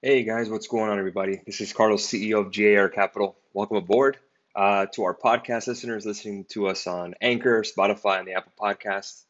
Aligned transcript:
Hey 0.00 0.22
guys, 0.22 0.48
what's 0.48 0.68
going 0.68 0.90
on, 0.90 1.00
everybody? 1.00 1.42
This 1.44 1.60
is 1.60 1.72
Carlos, 1.72 2.06
CEO 2.06 2.38
of 2.46 2.52
GAR 2.54 2.88
Capital. 2.88 3.36
Welcome 3.52 3.78
aboard 3.78 4.16
uh, 4.54 4.86
to 4.92 5.02
our 5.02 5.12
podcast 5.12 5.66
listeners 5.66 6.06
listening 6.06 6.44
to 6.50 6.68
us 6.68 6.86
on 6.86 7.16
Anchor, 7.20 7.62
Spotify, 7.62 8.20
and 8.20 8.28
the 8.28 8.34
Apple 8.34 8.52
Podcasts, 8.56 9.24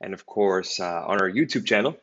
and 0.00 0.14
of 0.14 0.24
course 0.24 0.78
uh, 0.78 1.04
on 1.04 1.20
our 1.20 1.28
YouTube 1.28 1.66
channel. 1.66 1.96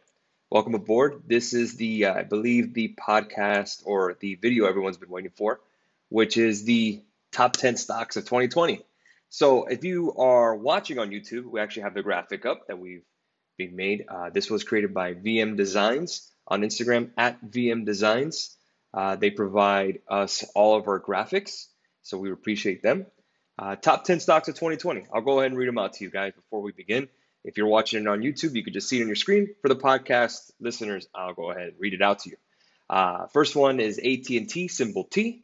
Welcome 0.49 0.75
aboard. 0.75 1.21
This 1.25 1.53
is 1.53 1.77
the, 1.77 2.07
uh, 2.07 2.15
I 2.15 2.23
believe, 2.23 2.73
the 2.73 2.93
podcast 2.99 3.83
or 3.85 4.17
the 4.19 4.35
video 4.35 4.65
everyone's 4.65 4.97
been 4.97 5.09
waiting 5.09 5.31
for, 5.33 5.61
which 6.09 6.35
is 6.35 6.65
the 6.65 7.01
top 7.31 7.53
10 7.53 7.77
stocks 7.77 8.17
of 8.17 8.25
2020. 8.25 8.81
So 9.29 9.67
if 9.67 9.85
you 9.85 10.13
are 10.17 10.53
watching 10.53 10.99
on 10.99 11.11
YouTube, 11.11 11.45
we 11.45 11.61
actually 11.61 11.83
have 11.83 11.93
the 11.93 12.03
graphic 12.03 12.45
up 12.45 12.67
that 12.67 12.77
we've 12.77 13.05
been 13.57 13.77
made. 13.77 14.03
Uh, 14.09 14.31
this 14.31 14.49
was 14.49 14.65
created 14.65 14.93
by 14.93 15.13
VM 15.13 15.55
Designs 15.55 16.29
on 16.51 16.61
Instagram 16.61 17.11
at 17.17 17.43
VM 17.43 17.85
Designs. 17.85 18.57
Uh, 18.93 19.15
they 19.15 19.29
provide 19.29 19.99
us 20.09 20.43
all 20.53 20.75
of 20.75 20.87
our 20.89 20.99
graphics, 20.99 21.67
so 22.03 22.17
we 22.17 22.29
appreciate 22.29 22.83
them. 22.83 23.05
Uh, 23.57 23.77
top 23.77 24.03
10 24.03 24.19
stocks 24.19 24.49
of 24.49 24.55
2020. 24.55 25.05
I'll 25.13 25.21
go 25.21 25.39
ahead 25.39 25.51
and 25.51 25.57
read 25.57 25.69
them 25.69 25.77
out 25.77 25.93
to 25.93 26.03
you 26.03 26.11
guys 26.11 26.33
before 26.33 26.61
we 26.61 26.73
begin. 26.73 27.07
If 27.45 27.57
you're 27.57 27.67
watching 27.67 28.01
it 28.01 28.07
on 28.07 28.19
YouTube, 28.19 28.53
you 28.53 28.63
could 28.63 28.73
just 28.73 28.89
see 28.89 28.99
it 28.99 29.01
on 29.01 29.07
your 29.07 29.15
screen. 29.15 29.55
For 29.61 29.69
the 29.69 29.77
podcast 29.77 30.51
listeners, 30.59 31.07
I'll 31.15 31.33
go 31.33 31.51
ahead 31.51 31.69
and 31.69 31.79
read 31.79 31.93
it 31.93 32.01
out 32.01 32.19
to 32.19 32.31
you. 32.31 32.35
Uh, 32.89 33.27
first 33.27 33.55
one 33.55 33.79
is 33.79 33.97
AT&T, 33.97 34.67
symbol 34.67 35.05
T. 35.05 35.43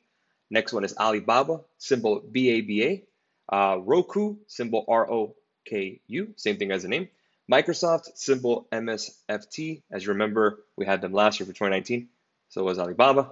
Next 0.49 0.73
one 0.73 0.83
is 0.83 0.95
Alibaba, 0.97 1.61
symbol 1.77 2.19
BABA. 2.19 3.03
Uh, 3.49 3.77
Roku, 3.79 4.35
symbol 4.47 4.85
ROKU, 4.89 6.37
same 6.37 6.57
thing 6.57 6.71
as 6.71 6.83
the 6.83 6.89
name. 6.89 7.07
Microsoft, 7.51 8.09
symbol 8.15 8.67
MSFT. 8.71 9.81
As 9.89 10.03
you 10.03 10.09
remember, 10.09 10.59
we 10.75 10.85
had 10.85 11.01
them 11.01 11.13
last 11.13 11.39
year 11.39 11.47
for 11.47 11.53
2019. 11.53 12.09
So 12.49 12.63
was 12.63 12.79
Alibaba. 12.79 13.31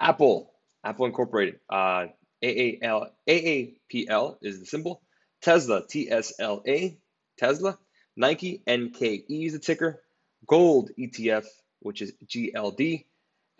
Apple, 0.00 0.52
Apple 0.84 1.06
Incorporated. 1.06 1.60
Uh, 1.70 2.06
AAL, 2.42 3.10
AAPL 3.28 4.36
is 4.42 4.58
the 4.58 4.66
symbol. 4.66 5.00
Tesla, 5.42 5.82
TSLA, 5.82 6.96
Tesla. 7.38 7.78
Nike, 8.16 8.62
NKE 8.66 9.46
is 9.46 9.52
the 9.52 9.58
ticker. 9.58 10.02
Gold 10.46 10.90
ETF, 10.98 11.46
which 11.80 12.02
is 12.02 12.12
GLD. 12.26 13.04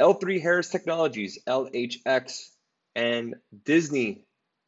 L3 0.00 0.42
Harris 0.42 0.68
Technologies, 0.68 1.38
LHX. 1.46 2.48
And 2.96 3.36
Disney, 3.64 4.24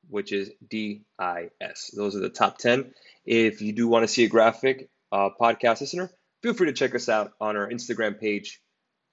which 0.09 0.33
is 0.33 0.51
DIS. 0.71 1.91
Those 1.95 2.15
are 2.17 2.21
the 2.21 2.31
top 2.31 2.59
10. 2.59 2.95
If 3.27 3.63
you 3.63 3.73
do 3.73 3.89
want 3.89 4.05
to 4.05 4.09
see 4.09 4.25
a 4.25 4.29
graphic, 4.29 4.89
uh, 5.15 5.31
podcast 5.41 5.81
listener, 5.81 6.11
feel 6.43 6.55
free 6.55 6.67
to 6.67 6.73
check 6.73 6.95
us 6.95 7.09
out 7.09 7.33
on 7.41 7.57
our 7.57 7.71
Instagram 7.71 8.21
page 8.21 8.61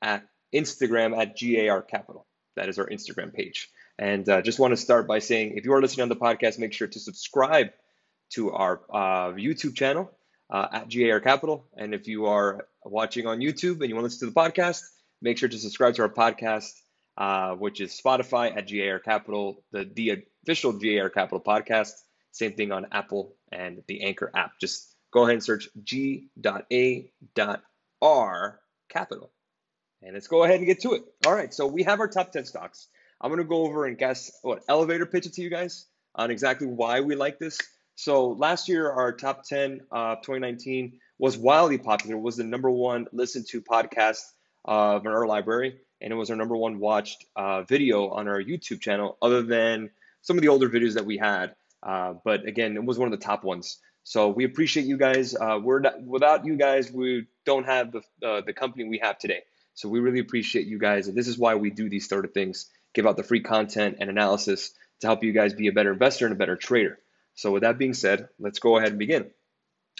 at 0.01 0.25
Instagram 0.53 1.15
at 1.15 1.37
GAR 1.39 1.83
Capital. 1.83 2.25
That 2.55 2.69
is 2.69 2.79
our 2.79 2.87
Instagram 2.87 3.33
page. 3.33 3.69
And 3.99 4.27
uh, 4.27 4.41
just 4.41 4.59
want 4.59 4.71
to 4.71 4.77
start 4.77 5.07
by 5.07 5.19
saying 5.19 5.57
if 5.57 5.65
you 5.65 5.73
are 5.73 5.81
listening 5.81 6.03
on 6.03 6.09
the 6.09 6.15
podcast, 6.15 6.57
make 6.57 6.73
sure 6.73 6.87
to 6.87 6.99
subscribe 6.99 7.67
to 8.31 8.51
our 8.51 8.81
uh, 8.91 9.33
YouTube 9.33 9.75
channel 9.75 10.11
uh, 10.49 10.67
at 10.73 10.91
GAR 10.91 11.19
Capital. 11.19 11.67
And 11.77 11.93
if 11.93 12.07
you 12.07 12.25
are 12.25 12.67
watching 12.83 13.27
on 13.27 13.39
YouTube 13.39 13.81
and 13.81 13.89
you 13.89 13.95
want 13.95 14.03
to 14.03 14.13
listen 14.13 14.27
to 14.27 14.33
the 14.33 14.39
podcast, 14.39 14.81
make 15.21 15.37
sure 15.37 15.49
to 15.49 15.57
subscribe 15.59 15.93
to 15.95 16.01
our 16.01 16.09
podcast, 16.09 16.71
uh, 17.17 17.51
which 17.51 17.79
is 17.79 17.99
Spotify 18.03 18.57
at 18.57 18.67
GAR 18.67 18.99
Capital, 18.99 19.63
the, 19.71 19.87
the 19.93 20.23
official 20.43 20.73
GAR 20.73 21.11
Capital 21.11 21.39
podcast. 21.39 21.91
Same 22.31 22.53
thing 22.53 22.71
on 22.71 22.87
Apple 22.91 23.35
and 23.51 23.83
the 23.87 24.03
Anchor 24.03 24.31
app. 24.33 24.53
Just 24.59 24.90
go 25.11 25.23
ahead 25.23 25.35
and 25.35 25.43
search 25.43 25.69
G.A.R 25.83 26.29
capital. 28.89 29.31
And 30.01 30.13
let's 30.13 30.27
go 30.27 30.43
ahead 30.43 30.57
and 30.57 30.65
get 30.65 30.81
to 30.81 30.93
it. 30.93 31.03
All 31.25 31.33
right, 31.33 31.53
so 31.53 31.67
we 31.67 31.83
have 31.83 31.99
our 31.99 32.07
top 32.07 32.31
10 32.31 32.45
stocks. 32.45 32.87
I'm 33.19 33.29
gonna 33.29 33.43
go 33.43 33.65
over 33.65 33.85
and 33.85 33.97
guess 33.97 34.31
what 34.41 34.63
elevator 34.67 35.05
pitch 35.05 35.27
it 35.27 35.33
to 35.33 35.41
you 35.41 35.49
guys 35.49 35.85
on 36.15 36.31
exactly 36.31 36.67
why 36.67 37.01
we 37.01 37.15
like 37.15 37.37
this. 37.37 37.59
So 37.95 38.29
last 38.29 38.67
year, 38.67 38.89
our 38.89 39.11
top 39.11 39.43
10 39.43 39.81
uh, 39.91 40.15
2019 40.15 40.99
was 41.19 41.37
wildly 41.37 41.77
popular. 41.77 42.15
It 42.15 42.21
was 42.21 42.37
the 42.37 42.43
number 42.43 42.71
one 42.71 43.05
listened 43.13 43.45
to 43.49 43.61
podcast 43.61 44.21
of 44.65 45.05
our 45.05 45.27
library, 45.27 45.77
and 46.01 46.11
it 46.11 46.15
was 46.15 46.31
our 46.31 46.35
number 46.35 46.57
one 46.57 46.79
watched 46.79 47.25
uh, 47.35 47.61
video 47.61 48.09
on 48.09 48.27
our 48.27 48.41
YouTube 48.41 48.81
channel, 48.81 49.17
other 49.21 49.43
than 49.43 49.91
some 50.21 50.37
of 50.37 50.41
the 50.41 50.47
older 50.47 50.69
videos 50.69 50.95
that 50.95 51.05
we 51.05 51.17
had. 51.17 51.55
Uh, 51.83 52.15
but 52.25 52.45
again, 52.45 52.75
it 52.75 52.83
was 52.83 52.97
one 52.97 53.11
of 53.11 53.19
the 53.19 53.23
top 53.23 53.43
ones. 53.43 53.77
So 54.03 54.29
we 54.29 54.45
appreciate 54.45 54.85
you 54.85 54.97
guys. 54.97 55.35
Uh, 55.35 55.59
we're 55.61 55.79
not, 55.79 56.01
without 56.01 56.45
you 56.45 56.55
guys, 56.55 56.91
we 56.91 57.27
don't 57.45 57.65
have 57.65 57.91
the 57.91 58.01
uh, 58.27 58.41
the 58.41 58.53
company 58.53 58.85
we 58.85 58.99
have 58.99 59.19
today. 59.19 59.43
So 59.73 59.89
we 59.89 59.99
really 59.99 60.19
appreciate 60.19 60.67
you 60.67 60.79
guys, 60.79 61.07
and 61.07 61.15
this 61.15 61.27
is 61.27 61.37
why 61.37 61.55
we 61.55 61.69
do 61.69 61.89
these 61.89 62.07
sort 62.09 62.25
of 62.25 62.33
things: 62.33 62.69
give 62.93 63.07
out 63.07 63.17
the 63.17 63.23
free 63.23 63.41
content 63.41 63.97
and 63.99 64.09
analysis 64.09 64.73
to 65.01 65.07
help 65.07 65.23
you 65.23 65.33
guys 65.33 65.53
be 65.53 65.67
a 65.67 65.71
better 65.71 65.93
investor 65.93 66.25
and 66.25 66.33
a 66.33 66.37
better 66.37 66.55
trader. 66.55 66.99
So 67.35 67.51
with 67.51 67.63
that 67.63 67.77
being 67.77 67.93
said, 67.93 68.29
let's 68.39 68.59
go 68.59 68.77
ahead 68.77 68.89
and 68.89 68.99
begin. 68.99 69.31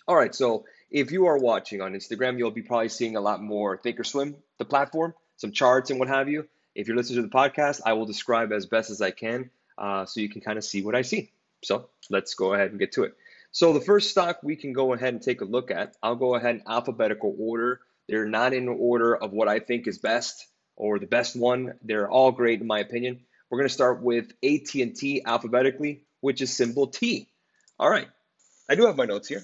All 0.08 0.16
right. 0.16 0.34
So 0.34 0.66
if 0.90 1.12
you 1.12 1.28
are 1.28 1.38
watching 1.38 1.82
on 1.82 1.94
Instagram, 1.94 2.38
you'll 2.38 2.52
be 2.52 2.62
probably 2.62 2.90
seeing 2.90 3.16
a 3.16 3.22
lot 3.22 3.42
more 3.42 3.78
Thinkorswim, 3.78 4.36
the 4.58 4.66
platform, 4.66 5.14
some 5.38 5.52
charts 5.52 5.90
and 5.90 6.00
what 6.00 6.10
have 6.10 6.30
you. 6.30 6.48
If 6.76 6.88
you're 6.88 6.98
listening 6.98 7.24
to 7.24 7.30
the 7.30 7.34
podcast, 7.34 7.82
I 7.86 7.94
will 7.94 8.06
describe 8.06 8.52
as 8.52 8.66
best 8.66 8.92
as 8.92 9.02
I 9.02 9.12
can, 9.12 9.50
uh, 9.78 10.06
so 10.06 10.20
you 10.20 10.30
can 10.30 10.42
kind 10.42 10.58
of 10.58 10.64
see 10.64 10.82
what 10.82 10.96
I 10.96 11.02
see. 11.02 11.32
So 11.64 11.90
let's 12.10 12.34
go 12.34 12.54
ahead 12.54 12.72
and 12.72 12.80
get 12.80 12.94
to 12.94 13.04
it. 13.04 13.16
So 13.54 13.74
the 13.74 13.82
first 13.82 14.10
stock 14.10 14.40
we 14.44 14.56
can 14.56 14.72
go 14.72 14.94
ahead 14.94 15.14
and 15.14 15.22
take 15.22 15.42
a 15.42 15.46
look 15.46 15.72
at, 15.72 15.96
I'll 16.02 16.16
go 16.16 16.36
ahead 16.36 16.56
in 16.56 16.64
alphabetical 16.68 17.36
order. 17.38 17.82
They're 18.08 18.26
not 18.26 18.54
in 18.54 18.70
order 18.70 19.16
of 19.16 19.34
what 19.34 19.50
I 19.50 19.60
think 19.60 19.88
is 19.88 19.98
best 19.98 20.48
or 20.78 21.00
the 21.00 21.06
best 21.06 21.36
one. 21.36 21.74
They're 21.84 22.10
all 22.10 22.32
great 22.32 22.62
in 22.62 22.68
my 22.68 22.80
opinion. 22.80 23.20
We're 23.50 23.58
going 23.58 23.68
to 23.68 23.74
start 23.74 24.02
with 24.02 24.32
AT&T 24.42 25.24
alphabetically, 25.26 26.06
which 26.22 26.42
is 26.42 26.56
symbol 26.56 26.88
T. 26.88 27.28
All 27.78 27.90
right. 27.90 28.08
I 28.70 28.76
do 28.76 28.86
have 28.86 28.96
my 28.96 29.06
notes 29.06 29.28
here. 29.28 29.44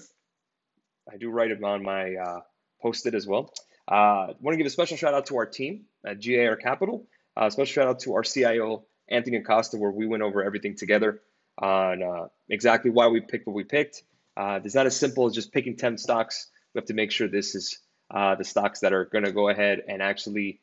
I 1.10 1.18
do 1.18 1.30
write 1.30 1.50
them 1.50 1.64
on 1.64 1.82
my 1.82 2.14
uh, 2.14 2.40
post-it 2.80 3.14
as 3.14 3.26
well. 3.26 3.52
I 3.86 3.94
uh, 3.94 4.34
want 4.40 4.54
to 4.54 4.56
give 4.56 4.66
a 4.66 4.70
special 4.70 4.96
shout 4.96 5.12
out 5.12 5.26
to 5.26 5.36
our 5.36 5.46
team 5.46 5.84
at 6.04 6.24
GAR 6.24 6.56
Capital. 6.56 7.06
Uh, 7.36 7.50
special 7.50 7.72
shout 7.72 7.88
out 7.88 8.00
to 8.00 8.14
our 8.14 8.22
CIO, 8.22 8.86
Anthony 9.08 9.36
Acosta, 9.36 9.76
where 9.76 9.90
we 9.90 10.06
went 10.06 10.22
over 10.22 10.42
everything 10.42 10.76
together 10.76 11.20
on 11.58 12.02
uh, 12.02 12.28
exactly 12.48 12.90
why 12.90 13.08
we 13.08 13.20
picked 13.20 13.46
what 13.46 13.54
we 13.54 13.64
picked. 13.64 14.02
Uh, 14.36 14.60
it's 14.64 14.74
not 14.74 14.86
as 14.86 14.96
simple 14.96 15.26
as 15.26 15.34
just 15.34 15.52
picking 15.52 15.76
10 15.76 15.98
stocks. 15.98 16.48
We 16.74 16.78
have 16.78 16.86
to 16.86 16.94
make 16.94 17.10
sure 17.10 17.28
this 17.28 17.54
is 17.54 17.78
uh, 18.10 18.36
the 18.36 18.44
stocks 18.44 18.80
that 18.80 18.92
are 18.92 19.04
going 19.04 19.24
to 19.24 19.32
go 19.32 19.48
ahead 19.48 19.82
and 19.88 20.00
actually 20.00 20.60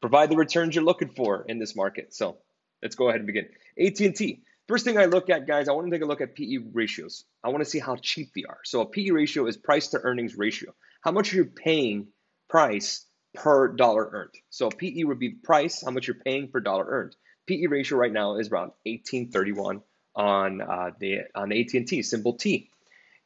provide 0.00 0.30
the 0.30 0.36
returns 0.36 0.74
you're 0.74 0.84
looking 0.84 1.10
for 1.10 1.44
in 1.48 1.58
this 1.58 1.76
market. 1.76 2.12
So 2.14 2.38
let's 2.82 2.96
go 2.96 3.08
ahead 3.08 3.20
and 3.20 3.26
begin. 3.26 3.46
AT&T. 3.78 4.42
First 4.68 4.84
thing 4.84 4.98
I 4.98 5.06
look 5.06 5.30
at, 5.30 5.46
guys, 5.46 5.68
I 5.68 5.72
want 5.72 5.88
to 5.88 5.96
take 5.96 6.02
a 6.02 6.06
look 6.06 6.20
at 6.20 6.34
PE 6.34 6.58
ratios. 6.72 7.24
I 7.42 7.48
want 7.48 7.64
to 7.64 7.70
see 7.70 7.78
how 7.78 7.96
cheap 7.96 8.30
they 8.34 8.44
are. 8.48 8.58
So 8.64 8.80
a 8.80 8.86
PE 8.86 9.10
ratio 9.10 9.46
is 9.46 9.56
price 9.56 9.88
to 9.88 10.00
earnings 10.00 10.36
ratio. 10.36 10.72
How 11.02 11.12
much 11.12 11.32
are 11.32 11.36
you 11.36 11.44
paying 11.44 12.08
price 12.48 13.04
per 13.34 13.68
dollar 13.68 14.08
earned? 14.12 14.34
So 14.50 14.70
PE 14.70 15.04
would 15.04 15.18
be 15.18 15.30
price, 15.30 15.82
how 15.84 15.90
much 15.90 16.06
you're 16.06 16.16
paying 16.24 16.48
per 16.48 16.60
dollar 16.60 16.84
earned. 16.86 17.16
PE 17.46 17.66
ratio 17.66 17.98
right 17.98 18.12
now 18.12 18.36
is 18.36 18.50
around 18.50 18.72
1831 18.84 19.82
on 20.14 20.60
uh, 20.60 20.90
the 20.98 21.20
on 21.34 21.52
AT&T, 21.52 22.02
symbol 22.02 22.34
T. 22.34 22.68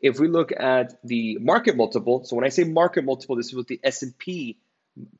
If 0.00 0.20
we 0.20 0.28
look 0.28 0.52
at 0.52 1.02
the 1.04 1.38
market 1.38 1.76
multiple, 1.76 2.24
so 2.24 2.36
when 2.36 2.44
I 2.44 2.50
say 2.50 2.64
market 2.64 3.04
multiple, 3.04 3.36
this 3.36 3.46
is 3.46 3.54
what 3.54 3.66
the 3.66 3.80
S&P 3.82 4.58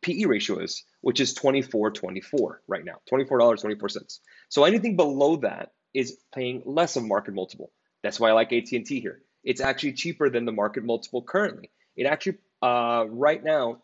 PE 0.01 0.25
ratio 0.25 0.59
is, 0.59 0.85
which 1.01 1.21
is 1.21 1.35
24.24 1.35 2.57
right 2.67 2.85
now, 2.85 3.01
$24.24. 3.11 4.21
So 4.49 4.65
anything 4.65 4.97
below 4.97 5.37
that 5.37 5.73
is 5.95 6.19
paying 6.35 6.63
less 6.65 6.97
of 6.97 7.05
market 7.05 7.35
multiple. 7.35 7.71
That's 8.03 8.21
why 8.21 8.31
I 8.31 8.33
like 8.33 8.53
AT&T 8.53 9.01
here. 9.01 9.21
It's 9.45 9.61
actually 9.61 9.93
cheaper 9.95 10.29
than 10.29 10.45
the 10.45 10.53
market 10.53 10.85
multiple 10.85 11.23
currently. 11.23 11.71
It 11.97 12.07
actually 12.07 12.39
uh, 12.63 13.05
right 13.09 13.43
now, 13.43 13.83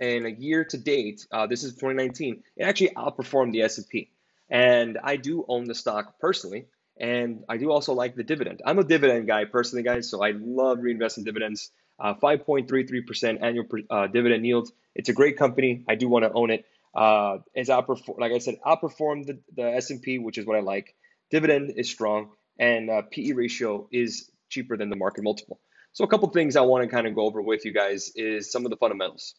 in 0.00 0.26
a 0.26 0.30
year 0.30 0.64
to 0.64 0.78
date, 0.78 1.26
uh, 1.32 1.46
this 1.46 1.64
is 1.64 1.72
2019, 1.72 2.42
it 2.56 2.64
actually 2.64 2.90
outperformed 2.90 3.52
the 3.52 3.62
S&P. 3.62 4.10
And 4.48 4.98
I 5.02 5.16
do 5.16 5.44
own 5.48 5.64
the 5.64 5.74
stock 5.74 6.18
personally. 6.20 6.66
And 6.98 7.44
I 7.48 7.58
do 7.58 7.70
also 7.70 7.92
like 7.92 8.14
the 8.14 8.24
dividend. 8.24 8.62
I'm 8.64 8.78
a 8.78 8.84
dividend 8.84 9.26
guy 9.26 9.44
personally, 9.44 9.82
guys, 9.82 10.08
so 10.08 10.22
I 10.22 10.32
love 10.32 10.78
reinvesting 10.78 11.24
dividends. 11.24 11.70
Uh, 11.98 12.14
5.33% 12.14 13.38
annual 13.42 13.66
uh, 13.90 14.06
dividend 14.06 14.46
yield. 14.46 14.70
It's 14.94 15.08
a 15.08 15.12
great 15.12 15.36
company. 15.36 15.84
I 15.88 15.94
do 15.94 16.08
want 16.08 16.24
to 16.24 16.32
own 16.32 16.50
it. 16.50 16.64
Uh, 16.94 17.38
it's 17.54 17.68
outperform, 17.68 18.18
like 18.18 18.32
I 18.32 18.38
said, 18.38 18.56
outperformed 18.66 19.26
the, 19.26 19.38
the 19.54 19.74
S&P, 19.76 20.18
which 20.18 20.38
is 20.38 20.46
what 20.46 20.56
I 20.56 20.60
like. 20.60 20.94
Dividend 21.30 21.74
is 21.76 21.90
strong, 21.90 22.30
and 22.58 22.90
uh, 22.90 23.02
PE 23.10 23.32
ratio 23.32 23.88
is 23.92 24.30
cheaper 24.48 24.76
than 24.76 24.88
the 24.88 24.96
market 24.96 25.22
multiple. 25.22 25.60
So 25.92 26.04
a 26.04 26.08
couple 26.08 26.28
things 26.28 26.56
I 26.56 26.62
want 26.62 26.84
to 26.84 26.88
kind 26.88 27.06
of 27.06 27.14
go 27.14 27.22
over 27.22 27.42
with 27.42 27.64
you 27.64 27.72
guys 27.72 28.12
is 28.14 28.50
some 28.50 28.64
of 28.64 28.70
the 28.70 28.76
fundamentals. 28.76 29.34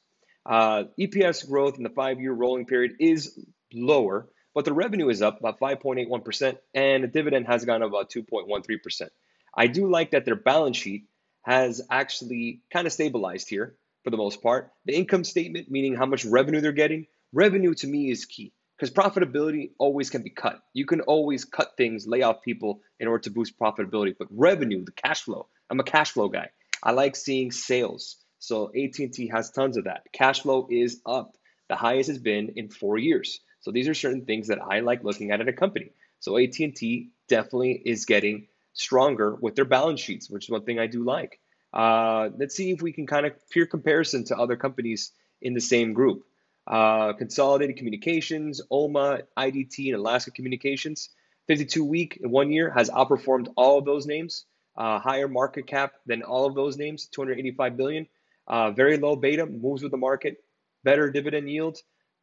Uh, 0.46 0.86
EPS 1.00 1.48
growth 1.48 1.78
in 1.78 1.84
the 1.84 1.90
five-year 1.90 2.34
rolling 2.34 2.66
period 2.66 2.94
is 3.00 3.40
lower 3.74 4.30
but 4.58 4.66
the 4.66 4.74
revenue 4.74 5.10
is 5.10 5.22
up 5.22 5.40
about 5.40 5.60
5.81%, 5.60 6.58
and 6.74 7.04
the 7.04 7.08
dividend 7.08 7.46
has 7.46 7.64
gone 7.64 7.84
up 7.84 7.90
about 7.90 8.10
2.13%. 8.10 9.10
I 9.56 9.68
do 9.68 9.88
like 9.88 10.12
that 10.12 10.26
their 10.26 10.36
balance 10.36 10.78
sheet 10.78 11.04
has 11.44 11.82
actually 11.92 12.62
kind 12.74 12.88
of 12.88 12.94
stabilized 12.94 13.50
here 13.50 13.76
for 14.04 14.10
the 14.10 14.18
most 14.18 14.42
part. 14.42 14.72
The 14.86 14.96
income 14.96 15.24
statement, 15.24 15.70
meaning 15.70 15.96
how 15.96 16.08
much 16.08 16.26
revenue 16.26 16.60
they're 16.60 16.72
getting, 16.72 17.06
Revenue 17.34 17.74
to 17.74 17.88
me 17.88 18.10
is 18.10 18.26
key 18.26 18.54
because 18.78 18.94
profitability 18.94 19.72
always 19.78 20.10
can 20.10 20.24
be 20.24 20.30
cut. 20.30 20.62
You 20.74 20.86
can 20.86 21.02
always 21.02 21.44
cut 21.44 21.76
things, 21.76 22.08
lay 22.08 22.22
off 22.22 22.42
people 22.42 22.82
in 23.00 23.08
order 23.08 23.24
to 23.24 23.32
boost 23.32 23.60
profitability. 23.60 24.16
But 24.18 24.30
revenue, 24.32 24.86
the 24.86 24.94
cash 24.94 25.24
flow, 25.24 25.48
I'm 25.70 25.80
a 25.80 25.84
cash 25.84 26.12
flow 26.12 26.30
guy. 26.30 26.50
I 26.82 26.92
like 26.92 27.16
seeing 27.16 27.52
sales. 27.52 28.16
So 28.40 28.70
AT&T 28.70 29.28
has 29.28 29.52
tons 29.52 29.78
of 29.78 29.86
that. 29.86 30.04
Cash 30.14 30.42
flow 30.42 30.68
is 30.72 31.02
up. 31.06 31.36
The 31.68 31.76
highest 31.76 32.08
has 32.08 32.20
been 32.20 32.54
in 32.56 32.70
four 32.70 32.98
years. 32.98 33.42
So 33.68 33.72
these 33.72 33.90
are 33.90 33.94
certain 33.94 34.24
things 34.24 34.48
that 34.48 34.60
I 34.62 34.80
like 34.80 35.04
looking 35.04 35.32
at 35.32 35.42
at 35.42 35.50
a 35.50 35.52
company. 35.52 35.92
So 36.22 36.38
AT&T 36.38 37.10
definitely 37.28 37.74
is 37.74 38.06
getting 38.06 38.48
stronger 38.72 39.36
with 39.36 39.56
their 39.56 39.66
balance 39.66 40.00
sheets, 40.00 40.30
which 40.30 40.46
is 40.46 40.50
one 40.50 40.64
thing 40.64 40.80
I 40.80 40.88
do 40.88 41.04
like. 41.04 41.42
Uh, 41.74 42.30
let's 42.38 42.56
see 42.56 42.72
if 42.72 42.82
we 42.82 42.94
can 42.94 43.06
kind 43.06 43.26
of 43.26 43.34
peer 43.50 43.66
comparison 43.66 44.24
to 44.24 44.38
other 44.38 44.56
companies 44.56 45.12
in 45.42 45.54
the 45.54 45.60
same 45.60 45.92
group. 45.92 46.24
Uh, 46.66 47.12
Consolidated 47.12 47.76
Communications, 47.76 48.62
OMA, 48.72 49.24
IDT, 49.38 49.88
and 49.88 49.96
Alaska 49.96 50.32
Communications. 50.32 51.10
52 51.48 51.84
week 51.84 52.20
in 52.24 52.32
one 52.32 52.50
year 52.50 52.70
has 52.70 52.90
outperformed 52.90 53.50
all 53.58 53.78
of 53.80 53.84
those 53.84 54.06
names. 54.06 54.46
Uh, 54.78 54.98
higher 54.98 55.28
market 55.28 55.68
cap 55.68 55.92
than 56.06 56.24
all 56.24 56.46
of 56.46 56.56
those 56.56 56.78
names, 56.78 57.08
285 57.08 57.76
billion. 57.76 58.08
Uh, 58.48 58.72
very 58.72 58.96
low 58.96 59.18
beta, 59.18 59.46
moves 59.46 59.84
with 59.84 59.92
the 59.92 59.98
market. 59.98 60.38
Better 60.86 61.12
dividend 61.12 61.50
yield. 61.50 61.80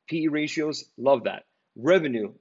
PE 0.08 0.28
ratios, 0.28 0.84
love 0.96 1.24
that. 1.24 1.44
Revenue, 1.76 2.32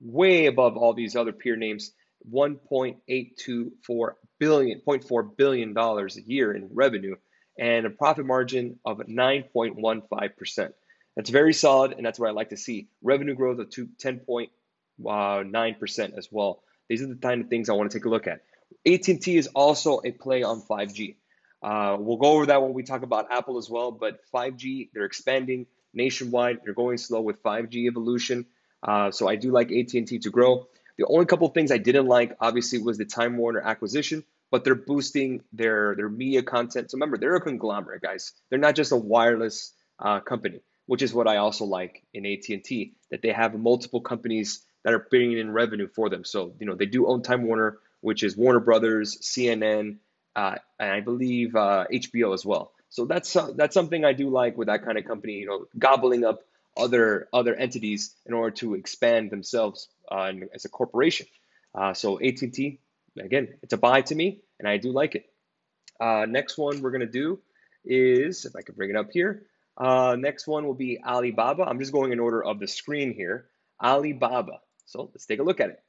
way 0.00 0.46
above 0.46 0.76
all 0.76 0.94
these 0.94 1.16
other 1.16 1.32
peer 1.32 1.56
names. 1.56 1.92
1.824 2.30 4.10
billion, 4.38 4.80
0.4 4.86 5.36
billion 5.36 5.72
dollars 5.72 6.18
a 6.18 6.22
year 6.22 6.52
in 6.52 6.68
revenue, 6.72 7.16
and 7.58 7.86
a 7.86 7.90
profit 7.90 8.26
margin 8.26 8.78
of 8.84 8.98
9.15 8.98 10.36
percent. 10.36 10.74
That's 11.16 11.30
very 11.30 11.54
solid, 11.54 11.92
and 11.92 12.06
that's 12.06 12.18
what 12.18 12.28
I 12.28 12.32
like 12.32 12.50
to 12.50 12.56
see. 12.56 12.88
Revenue 13.02 13.34
growth 13.34 13.58
of 13.58 13.70
10.9% 13.70 16.18
as 16.18 16.28
well. 16.30 16.62
These 16.88 17.02
are 17.02 17.06
the 17.06 17.16
kind 17.16 17.42
of 17.42 17.48
things 17.48 17.68
I 17.68 17.74
want 17.74 17.90
to 17.90 17.98
take 17.98 18.04
a 18.04 18.08
look 18.08 18.26
at. 18.26 18.42
AT&T 18.86 19.36
is 19.36 19.48
also 19.48 20.00
a 20.04 20.12
play 20.12 20.42
on 20.42 20.62
5G. 20.62 21.16
Uh, 21.62 21.96
we'll 21.98 22.16
go 22.16 22.32
over 22.32 22.46
that 22.46 22.62
when 22.62 22.72
we 22.72 22.84
talk 22.84 23.02
about 23.02 23.30
Apple 23.30 23.58
as 23.58 23.68
well, 23.68 23.90
but 23.90 24.20
5G, 24.32 24.90
they're 24.94 25.04
expanding 25.04 25.66
nationwide. 25.92 26.60
They're 26.64 26.74
going 26.74 26.98
slow 26.98 27.20
with 27.20 27.42
5G 27.42 27.86
evolution. 27.86 28.46
Uh, 28.82 29.10
so 29.10 29.28
I 29.28 29.36
do 29.36 29.50
like 29.50 29.70
AT&T 29.70 30.18
to 30.18 30.30
grow. 30.30 30.68
The 30.98 31.06
only 31.06 31.26
couple 31.26 31.48
things 31.48 31.70
I 31.70 31.78
didn't 31.78 32.06
like, 32.06 32.36
obviously, 32.40 32.78
was 32.78 32.98
the 32.98 33.04
Time 33.04 33.36
Warner 33.36 33.60
acquisition, 33.60 34.24
but 34.50 34.64
they're 34.64 34.74
boosting 34.74 35.42
their, 35.52 35.94
their 35.96 36.08
media 36.08 36.42
content. 36.42 36.90
So 36.90 36.96
remember, 36.96 37.16
they're 37.18 37.36
a 37.36 37.40
conglomerate, 37.40 38.02
guys. 38.02 38.32
They're 38.48 38.58
not 38.58 38.74
just 38.74 38.92
a 38.92 38.96
wireless 38.96 39.72
uh, 39.98 40.20
company 40.20 40.60
which 40.90 41.02
is 41.02 41.14
what 41.14 41.28
I 41.28 41.36
also 41.36 41.66
like 41.66 42.02
in 42.12 42.26
AT&T 42.26 42.94
that 43.12 43.22
they 43.22 43.30
have 43.30 43.54
multiple 43.54 44.00
companies 44.00 44.66
that 44.82 44.92
are 44.92 44.98
bringing 44.98 45.38
in 45.38 45.52
revenue 45.52 45.86
for 45.86 46.10
them. 46.10 46.24
So 46.24 46.52
you 46.58 46.66
know 46.66 46.74
they 46.74 46.86
do 46.86 47.06
own 47.06 47.22
Time 47.22 47.46
Warner, 47.46 47.78
which 48.00 48.24
is 48.24 48.36
Warner 48.36 48.58
Brothers, 48.58 49.16
CNN, 49.22 49.98
uh, 50.34 50.56
and 50.80 50.90
I 50.90 51.00
believe 51.00 51.54
uh, 51.54 51.84
HBO 51.92 52.34
as 52.34 52.44
well. 52.44 52.72
So 52.90 53.06
that's 53.06 53.36
that's 53.54 53.74
something 53.74 54.04
I 54.04 54.12
do 54.12 54.30
like 54.30 54.58
with 54.58 54.66
that 54.66 54.84
kind 54.84 54.98
of 54.98 55.04
company. 55.04 55.34
You 55.34 55.46
know, 55.46 55.66
gobbling 55.78 56.24
up 56.24 56.42
other 56.76 57.28
other 57.32 57.54
entities 57.54 58.14
in 58.26 58.34
order 58.34 58.54
to 58.56 58.74
expand 58.74 59.30
themselves 59.30 59.88
uh, 60.10 60.32
as 60.52 60.64
a 60.64 60.68
corporation. 60.68 61.26
Uh, 61.72 61.94
so 61.94 62.20
AT&T, 62.20 62.80
again, 63.18 63.48
it's 63.62 63.72
a 63.72 63.76
buy 63.76 64.02
to 64.02 64.14
me, 64.14 64.40
and 64.58 64.68
I 64.68 64.76
do 64.76 64.90
like 64.90 65.14
it. 65.14 65.26
Uh, 66.00 66.26
next 66.28 66.58
one 66.58 66.82
we're 66.82 66.90
gonna 66.90 67.06
do 67.06 67.38
is 67.84 68.44
if 68.44 68.56
I 68.56 68.62
can 68.62 68.74
bring 68.74 68.90
it 68.90 68.96
up 68.96 69.10
here. 69.12 69.46
Uh, 69.76 70.16
next 70.18 70.46
one 70.46 70.66
will 70.66 70.74
be 70.74 71.00
Alibaba. 71.02 71.62
I'm 71.62 71.78
just 71.78 71.92
going 71.92 72.12
in 72.12 72.20
order 72.20 72.44
of 72.44 72.58
the 72.58 72.66
screen 72.66 73.14
here. 73.14 73.46
Alibaba. 73.82 74.60
So 74.84 75.10
let's 75.14 75.26
take 75.26 75.38
a 75.38 75.42
look 75.42 75.60
at 75.60 75.70
it. 75.70 75.82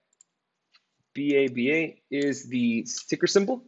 BABA 1.13 1.95
is 2.09 2.47
the 2.47 2.87
ticker 3.09 3.27
symbol. 3.27 3.63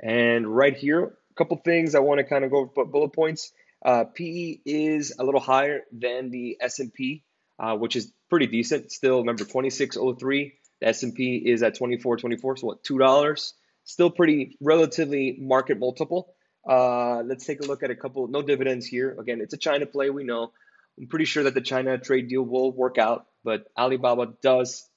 And 0.00 0.46
right 0.46 0.76
here, 0.76 1.18
a 1.32 1.34
couple 1.34 1.56
things 1.58 1.94
I 1.94 2.00
want 2.00 2.18
to 2.18 2.24
kind 2.24 2.44
of 2.44 2.50
go 2.50 2.70
over 2.76 2.84
bullet 2.84 3.12
points. 3.12 3.52
Uh, 3.84 4.04
PE 4.04 4.60
is 4.64 5.14
a 5.18 5.24
little 5.24 5.40
higher 5.40 5.80
than 5.90 6.30
the 6.30 6.56
S&P, 6.60 7.24
uh, 7.58 7.76
which 7.76 7.96
is 7.96 8.12
pretty 8.28 8.46
decent. 8.46 8.92
Still, 8.92 9.18
remember 9.18 9.44
2603. 9.44 10.52
The 10.80 10.88
S&P 10.88 11.36
is 11.36 11.62
at 11.62 11.74
2424, 11.74 12.56
so 12.58 12.66
what, 12.66 12.84
$2? 12.84 13.52
Still 13.84 14.10
pretty 14.10 14.56
relatively 14.60 15.36
market 15.40 15.78
multiple. 15.78 16.34
Uh, 16.68 17.22
let's 17.22 17.44
take 17.44 17.60
a 17.60 17.66
look 17.66 17.82
at 17.82 17.90
a 17.90 17.96
couple, 17.96 18.28
no 18.28 18.42
dividends 18.42 18.86
here. 18.86 19.16
Again, 19.18 19.40
it's 19.40 19.54
a 19.54 19.58
China 19.58 19.86
play, 19.86 20.10
we 20.10 20.24
know. 20.24 20.52
I'm 20.98 21.08
pretty 21.08 21.24
sure 21.24 21.44
that 21.44 21.54
the 21.54 21.60
China 21.60 21.98
trade 21.98 22.28
deal 22.28 22.42
will 22.42 22.70
work 22.70 22.98
out, 22.98 23.26
but 23.42 23.66
Alibaba 23.76 24.34
does 24.42 24.88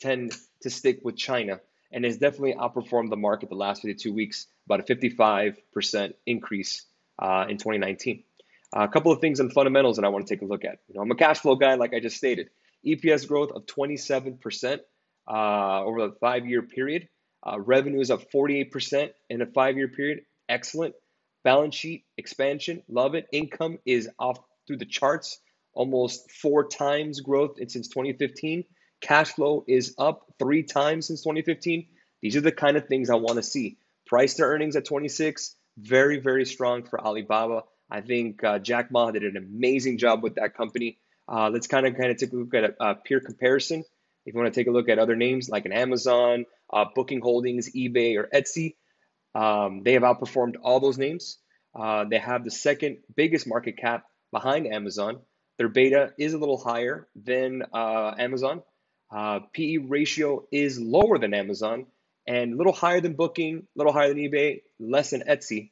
tend 0.00 0.32
to 0.62 0.70
stick 0.70 1.00
with 1.02 1.16
China 1.16 1.60
and 1.90 2.04
has 2.04 2.18
definitely 2.18 2.54
outperformed 2.54 3.10
the 3.10 3.16
market 3.16 3.48
the 3.48 3.56
last 3.56 3.82
52 3.82 4.12
weeks, 4.12 4.46
about 4.68 4.80
a 4.80 4.94
55% 4.94 6.14
increase 6.26 6.84
uh, 7.18 7.46
in 7.48 7.56
2019. 7.56 8.22
Uh, 8.76 8.80
a 8.80 8.88
couple 8.88 9.10
of 9.12 9.20
things 9.20 9.40
on 9.40 9.50
fundamentals 9.50 9.96
that 9.96 10.04
I 10.04 10.08
want 10.08 10.26
to 10.26 10.34
take 10.34 10.42
a 10.42 10.44
look 10.44 10.64
at. 10.64 10.78
You 10.88 10.94
know, 10.94 11.00
I'm 11.00 11.10
a 11.10 11.14
cash 11.14 11.38
flow 11.38 11.56
guy, 11.56 11.74
like 11.74 11.94
I 11.94 12.00
just 12.00 12.16
stated. 12.16 12.50
EPS 12.86 13.26
growth 13.26 13.50
of 13.52 13.64
27% 13.64 14.80
uh, 15.26 15.84
over 15.84 16.08
the 16.08 16.14
five-year 16.20 16.62
period. 16.62 17.08
Uh, 17.42 17.58
revenue 17.58 18.00
is 18.00 18.10
up 18.10 18.30
48% 18.30 19.10
in 19.30 19.40
a 19.40 19.46
five-year 19.46 19.88
period. 19.88 20.20
Excellent. 20.48 20.94
Balance 21.44 21.74
sheet 21.74 22.04
expansion, 22.18 22.82
love 22.88 23.14
it. 23.14 23.26
Income 23.32 23.78
is 23.86 24.08
off 24.18 24.38
through 24.66 24.78
the 24.78 24.84
charts, 24.84 25.38
almost 25.72 26.30
four 26.30 26.68
times 26.68 27.20
growth 27.20 27.56
since 27.68 27.88
2015. 27.88 28.64
Cash 29.00 29.32
flow 29.32 29.64
is 29.66 29.94
up 29.98 30.26
three 30.38 30.62
times 30.62 31.06
since 31.06 31.22
2015. 31.22 31.86
These 32.20 32.36
are 32.36 32.40
the 32.40 32.52
kind 32.52 32.76
of 32.76 32.86
things 32.86 33.08
I 33.08 33.14
want 33.14 33.36
to 33.36 33.42
see. 33.42 33.78
Price 34.08 34.34
to 34.34 34.42
earnings 34.42 34.74
at 34.74 34.86
26, 34.86 35.54
very, 35.76 36.18
very 36.18 36.46
strong 36.46 36.82
for 36.82 36.98
Alibaba. 36.98 37.64
I 37.90 38.00
think 38.00 38.42
uh, 38.42 38.58
Jack 38.58 38.90
Ma 38.90 39.10
did 39.10 39.22
an 39.22 39.36
amazing 39.36 39.98
job 39.98 40.22
with 40.22 40.36
that 40.36 40.56
company. 40.56 40.98
Uh, 41.30 41.50
let's 41.50 41.66
kind 41.66 41.86
of 41.86 41.94
kind 41.94 42.10
of 42.10 42.16
take 42.16 42.32
a 42.32 42.36
look 42.36 42.54
at 42.54 42.64
a, 42.64 42.74
a, 42.80 42.94
peer 42.94 43.20
comparison. 43.20 43.80
If 44.24 44.34
you 44.34 44.40
want 44.40 44.52
to 44.52 44.58
take 44.58 44.66
a 44.66 44.70
look 44.70 44.88
at 44.88 44.98
other 44.98 45.14
names 45.14 45.50
like 45.50 45.66
an 45.66 45.72
Amazon, 45.72 46.46
uh, 46.72 46.86
Booking 46.94 47.20
Holdings, 47.20 47.70
eBay, 47.74 48.16
or 48.16 48.28
Etsy, 48.34 48.76
um, 49.34 49.82
they 49.84 49.92
have 49.92 50.02
outperformed 50.02 50.54
all 50.62 50.80
those 50.80 50.96
names. 50.96 51.36
Uh, 51.78 52.04
they 52.04 52.18
have 52.18 52.44
the 52.44 52.50
second 52.50 52.98
biggest 53.14 53.46
market 53.46 53.76
cap 53.76 54.04
behind 54.32 54.66
Amazon. 54.66 55.20
Their 55.58 55.68
beta 55.68 56.14
is 56.18 56.32
a 56.32 56.38
little 56.38 56.56
higher 56.56 57.08
than 57.14 57.62
uh, 57.74 58.14
Amazon. 58.18 58.62
Uh, 59.10 59.40
PE 59.52 59.76
ratio 59.78 60.46
is 60.50 60.80
lower 60.80 61.18
than 61.18 61.34
Amazon 61.34 61.86
and 62.28 62.52
a 62.52 62.56
little 62.56 62.74
higher 62.74 63.00
than 63.00 63.14
Booking, 63.14 63.56
a 63.56 63.62
little 63.74 63.92
higher 63.92 64.08
than 64.08 64.18
eBay, 64.18 64.60
less 64.78 65.10
than 65.10 65.22
Etsy. 65.22 65.70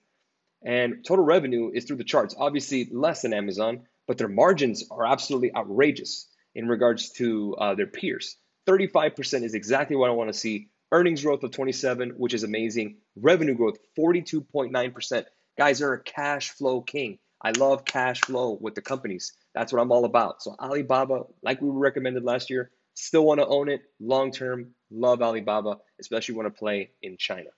And 0.64 1.04
total 1.06 1.24
revenue 1.24 1.70
is 1.72 1.84
through 1.84 1.98
the 1.98 2.04
charts, 2.04 2.34
obviously 2.36 2.88
less 2.90 3.22
than 3.22 3.34
Amazon, 3.34 3.82
but 4.08 4.16
their 4.16 4.26
margins 4.26 4.82
are 4.90 5.06
absolutely 5.06 5.54
outrageous 5.54 6.26
in 6.54 6.66
regards 6.66 7.10
to 7.10 7.54
uh, 7.56 7.74
their 7.74 7.86
peers. 7.86 8.36
35% 8.66 9.44
is 9.44 9.54
exactly 9.54 9.96
what 9.96 10.08
I 10.08 10.14
want 10.14 10.32
to 10.32 10.38
see 10.38 10.70
Earnings 10.90 11.22
growth 11.22 11.42
of 11.42 11.50
27, 11.50 12.10
which 12.16 12.32
is 12.32 12.42
amazing. 12.42 12.96
Revenue 13.16 13.54
growth 13.54 13.76
42.9%. 13.98 15.24
Guys 15.58 15.78
they're 15.80 15.92
a 15.92 16.02
cash 16.02 16.50
flow 16.50 16.80
king. 16.80 17.18
I 17.42 17.50
love 17.50 17.84
cash 17.84 18.20
flow 18.22 18.56
with 18.58 18.74
the 18.74 18.82
companies. 18.82 19.34
That's 19.54 19.72
what 19.72 19.82
I'm 19.82 19.92
all 19.92 20.04
about. 20.04 20.42
So 20.42 20.56
Alibaba, 20.58 21.24
like 21.42 21.60
we 21.60 21.68
recommended 21.70 22.24
last 22.24 22.48
year, 22.48 22.70
still 22.96 23.24
want 23.24 23.40
to 23.40 23.46
own 23.46 23.68
it 23.68 23.82
long 24.00 24.32
term. 24.32 24.74
Love 24.90 25.22
Alibaba, 25.22 25.78
especially 26.00 26.34
want 26.34 26.52
to 26.52 26.58
play 26.58 26.90
in 27.02 27.16
China. 27.16 27.50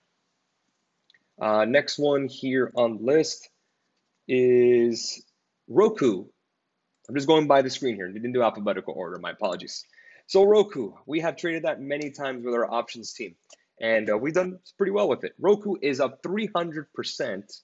Uh, 1.40 1.64
next 1.64 1.98
one 1.98 2.26
here 2.28 2.72
on 2.74 2.98
the 2.98 3.04
list 3.04 3.48
is 4.26 5.24
Roku. 5.68 6.24
I'm 7.08 7.14
just 7.14 7.26
going 7.26 7.46
by 7.46 7.62
the 7.62 7.70
screen 7.70 7.94
here. 7.94 8.06
We 8.06 8.14
didn't 8.14 8.32
do 8.32 8.42
alphabetical 8.42 8.94
order. 8.94 9.18
My 9.18 9.30
apologies. 9.30 9.84
So 10.26 10.44
Roku, 10.44 10.92
we 11.06 11.20
have 11.20 11.36
traded 11.36 11.62
that 11.62 11.80
many 11.80 12.10
times 12.10 12.44
with 12.44 12.54
our 12.54 12.70
options 12.70 13.14
team, 13.14 13.34
and 13.80 14.10
uh, 14.10 14.18
we've 14.18 14.34
done 14.34 14.58
pretty 14.76 14.92
well 14.92 15.08
with 15.08 15.24
it. 15.24 15.32
Roku 15.38 15.76
is 15.80 16.00
up 16.00 16.22
300% 16.22 17.62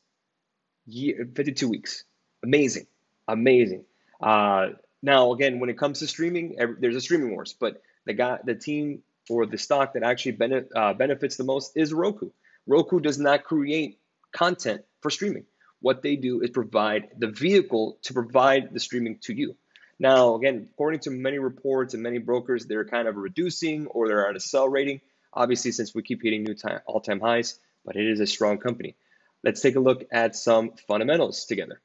year, 0.86 1.28
52 1.34 1.68
weeks. 1.68 2.04
Amazing, 2.42 2.86
amazing. 3.28 3.84
Uh, 4.18 4.68
now, 5.04 5.32
again, 5.32 5.60
when 5.60 5.68
it 5.68 5.76
comes 5.76 5.98
to 5.98 6.06
streaming, 6.06 6.56
every, 6.58 6.76
there's 6.80 6.96
a 6.96 7.00
streaming 7.00 7.32
wars, 7.32 7.52
but 7.52 7.82
the 8.06 8.14
guy, 8.14 8.38
the 8.42 8.54
team 8.54 9.02
or 9.28 9.44
the 9.44 9.58
stock 9.58 9.92
that 9.92 10.02
actually 10.02 10.32
bene, 10.32 10.64
uh, 10.74 10.94
benefits 10.94 11.36
the 11.36 11.44
most 11.44 11.76
is 11.76 11.92
Roku. 11.92 12.30
Roku 12.66 13.00
does 13.00 13.18
not 13.18 13.44
create 13.44 13.98
content 14.32 14.80
for 15.02 15.10
streaming. 15.10 15.44
What 15.82 16.00
they 16.00 16.16
do 16.16 16.40
is 16.40 16.48
provide 16.48 17.10
the 17.18 17.26
vehicle 17.26 17.98
to 18.04 18.14
provide 18.14 18.72
the 18.72 18.80
streaming 18.80 19.18
to 19.24 19.34
you. 19.34 19.56
Now, 19.98 20.36
again, 20.36 20.68
according 20.72 21.00
to 21.00 21.10
many 21.10 21.38
reports 21.38 21.92
and 21.92 22.02
many 22.02 22.16
brokers, 22.16 22.64
they're 22.64 22.86
kind 22.86 23.06
of 23.06 23.16
reducing 23.16 23.86
or 23.88 24.08
they're 24.08 24.26
at 24.26 24.36
a 24.36 24.40
sell 24.40 24.70
rating. 24.70 25.02
Obviously, 25.34 25.72
since 25.72 25.94
we 25.94 26.02
keep 26.02 26.22
hitting 26.22 26.44
new 26.44 26.54
time, 26.54 26.80
all-time 26.86 27.20
highs, 27.20 27.58
but 27.84 27.96
it 27.96 28.06
is 28.06 28.20
a 28.20 28.26
strong 28.26 28.56
company. 28.56 28.96
Let's 29.42 29.60
take 29.60 29.76
a 29.76 29.80
look 29.80 30.04
at 30.10 30.34
some 30.34 30.72
fundamentals 30.88 31.44
together. 31.44 31.82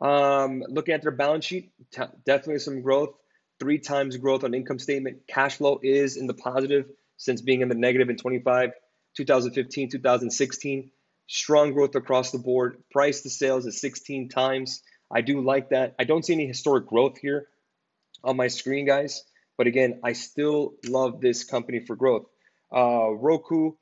Um, 0.00 0.64
looking 0.68 0.94
at 0.94 1.02
their 1.02 1.10
balance 1.10 1.44
sheet, 1.44 1.72
t- 1.92 2.02
definitely 2.24 2.58
some 2.58 2.82
growth. 2.82 3.14
Three 3.58 3.78
times 3.78 4.16
growth 4.16 4.44
on 4.44 4.54
income 4.54 4.78
statement. 4.78 5.26
Cash 5.28 5.56
flow 5.56 5.80
is 5.82 6.16
in 6.16 6.26
the 6.26 6.34
positive 6.34 6.86
since 7.18 7.42
being 7.42 7.60
in 7.60 7.68
the 7.68 7.74
negative 7.74 8.08
in 8.08 8.16
25, 8.16 8.70
2015, 9.16 9.90
2016. 9.90 10.90
Strong 11.26 11.74
growth 11.74 11.94
across 11.94 12.30
the 12.30 12.38
board. 12.38 12.82
Price 12.90 13.20
to 13.20 13.30
sales 13.30 13.66
is 13.66 13.80
16 13.80 14.30
times. 14.30 14.82
I 15.12 15.20
do 15.20 15.42
like 15.42 15.70
that. 15.70 15.94
I 15.98 16.04
don't 16.04 16.24
see 16.24 16.32
any 16.32 16.46
historic 16.46 16.86
growth 16.86 17.18
here 17.18 17.48
on 18.24 18.36
my 18.36 18.48
screen, 18.48 18.86
guys. 18.86 19.22
But 19.58 19.66
again, 19.66 20.00
I 20.02 20.14
still 20.14 20.74
love 20.88 21.20
this 21.20 21.44
company 21.44 21.80
for 21.80 21.96
growth. 21.96 22.26
Uh, 22.74 23.10
Roku, 23.10 23.72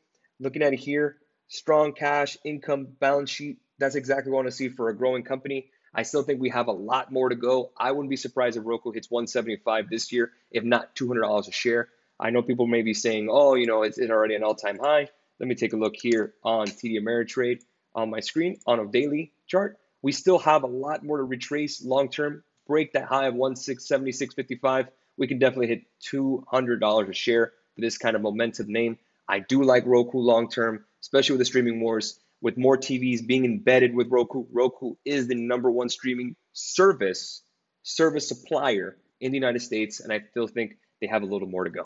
looking 0.41 0.63
at 0.63 0.73
it 0.73 0.81
here, 0.81 1.19
strong 1.47 1.93
cash, 1.93 2.37
income, 2.45 2.89
balance 2.99 3.31
sheet. 3.31 3.59
That's 3.79 3.95
exactly 3.95 4.33
what 4.33 4.39
I 4.39 4.43
want 4.43 4.49
to 4.49 4.57
see 4.57 4.69
for 4.71 4.89
a 4.89 4.97
growing 4.97 5.23
company. 5.23 5.71
I 5.99 6.03
still 6.03 6.23
think 6.23 6.41
we 6.41 6.51
have 6.51 6.69
a 6.69 6.73
lot 6.73 7.11
more 7.11 7.29
to 7.29 7.35
go. 7.35 7.73
I 7.77 7.91
wouldn't 7.91 8.09
be 8.09 8.17
surprised 8.17 8.57
if 8.57 8.65
Roku 8.65 8.93
hits 8.93 9.11
175 9.11 9.91
this 9.91 10.13
year, 10.13 10.31
if 10.53 10.63
not 10.63 10.95
$200 10.95 11.49
a 11.49 11.51
share. 11.51 11.89
I 12.21 12.31
know 12.31 12.41
people 12.41 12.69
may 12.69 12.83
be 12.83 12.95
saying, 12.95 13.29
oh, 13.29 13.57
you 13.57 13.67
know, 13.67 13.83
it's 13.83 13.99
already 13.99 14.37
an 14.37 14.45
all-time 14.45 14.79
high. 14.79 15.09
Let 15.41 15.49
me 15.49 15.57
take 15.57 15.73
a 15.73 15.77
look 15.77 15.97
here 15.97 16.35
on 16.45 16.69
TD 16.69 17.03
Ameritrade 17.03 17.63
on 17.97 18.11
my 18.11 18.21
screen 18.21 18.61
on 18.65 18.79
a 18.79 18.87
daily 18.87 19.33
chart. 19.49 19.77
We 20.01 20.13
still 20.13 20.39
have 20.39 20.63
a 20.63 20.69
lot 20.69 21.05
more 21.05 21.17
to 21.17 21.25
retrace 21.25 21.85
long 21.85 22.11
term. 22.11 22.45
Break 22.69 22.93
that 22.93 23.07
high 23.07 23.27
of 23.27 23.35
1676.55 23.35 24.89
we 25.19 25.27
can 25.27 25.41
definitely 25.41 25.67
hit 25.67 25.83
$200 26.13 27.09
a 27.09 27.13
share 27.13 27.53
for 27.75 27.81
this 27.81 27.99
kind 27.99 28.15
of 28.17 28.23
momentum 28.23 28.73
name. 28.73 28.99
I 29.29 29.41
do 29.41 29.65
like 29.65 29.85
Roku 29.85 30.19
long 30.19 30.49
term, 30.49 30.85
especially 31.03 31.35
with 31.35 31.41
the 31.41 31.45
streaming 31.45 31.81
wars. 31.81 32.19
With 32.41 32.57
more 32.57 32.77
TVs 32.77 33.27
being 33.27 33.45
embedded 33.45 33.95
with 33.95 34.11
Roku, 34.11 34.45
Roku 34.51 34.95
is 35.05 35.27
the 35.27 35.35
number 35.35 35.71
one 35.71 35.89
streaming 35.89 36.37
service 36.53 37.43
service 37.83 38.29
supplier 38.29 38.97
in 39.21 39.33
the 39.33 39.39
United 39.39 39.61
States, 39.61 40.01
and 40.01 40.13
I 40.13 40.21
still 40.31 40.47
think 40.47 40.77
they 41.01 41.07
have 41.07 41.23
a 41.23 41.27
little 41.27 41.49
more 41.49 41.65
to 41.65 41.71
go. 41.71 41.83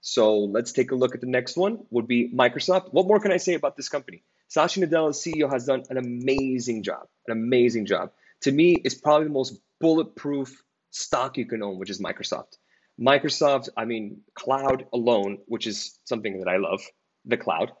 So 0.00 0.38
let's 0.38 0.72
take 0.72 0.90
a 0.90 0.94
look 0.94 1.14
at 1.14 1.20
the 1.20 1.26
next 1.26 1.56
one. 1.56 1.80
Would 1.90 2.08
be 2.08 2.32
Microsoft. 2.32 2.92
What 2.92 3.06
more 3.06 3.20
can 3.20 3.32
I 3.32 3.36
say 3.36 3.54
about 3.54 3.76
this 3.76 3.88
company? 3.88 4.22
Satya 4.48 4.86
Nadella, 4.86 5.10
CEO, 5.10 5.50
has 5.50 5.66
done 5.66 5.84
an 5.90 5.98
amazing 5.98 6.82
job. 6.82 7.06
An 7.26 7.32
amazing 7.32 7.86
job. 7.86 8.12
To 8.42 8.52
me, 8.52 8.80
it's 8.84 8.94
probably 8.94 9.26
the 9.26 9.34
most 9.34 9.60
bulletproof 9.80 10.62
stock 10.90 11.36
you 11.36 11.46
can 11.46 11.62
own, 11.62 11.78
which 11.78 11.90
is 11.90 12.00
Microsoft. 12.00 12.56
Microsoft, 12.98 13.68
I 13.76 13.84
mean, 13.84 14.22
cloud 14.34 14.86
alone, 14.92 15.38
which 15.46 15.66
is 15.66 15.98
something 16.04 16.38
that 16.38 16.48
I 16.48 16.56
love, 16.56 16.80
the 17.24 17.36
cloud. 17.36 17.72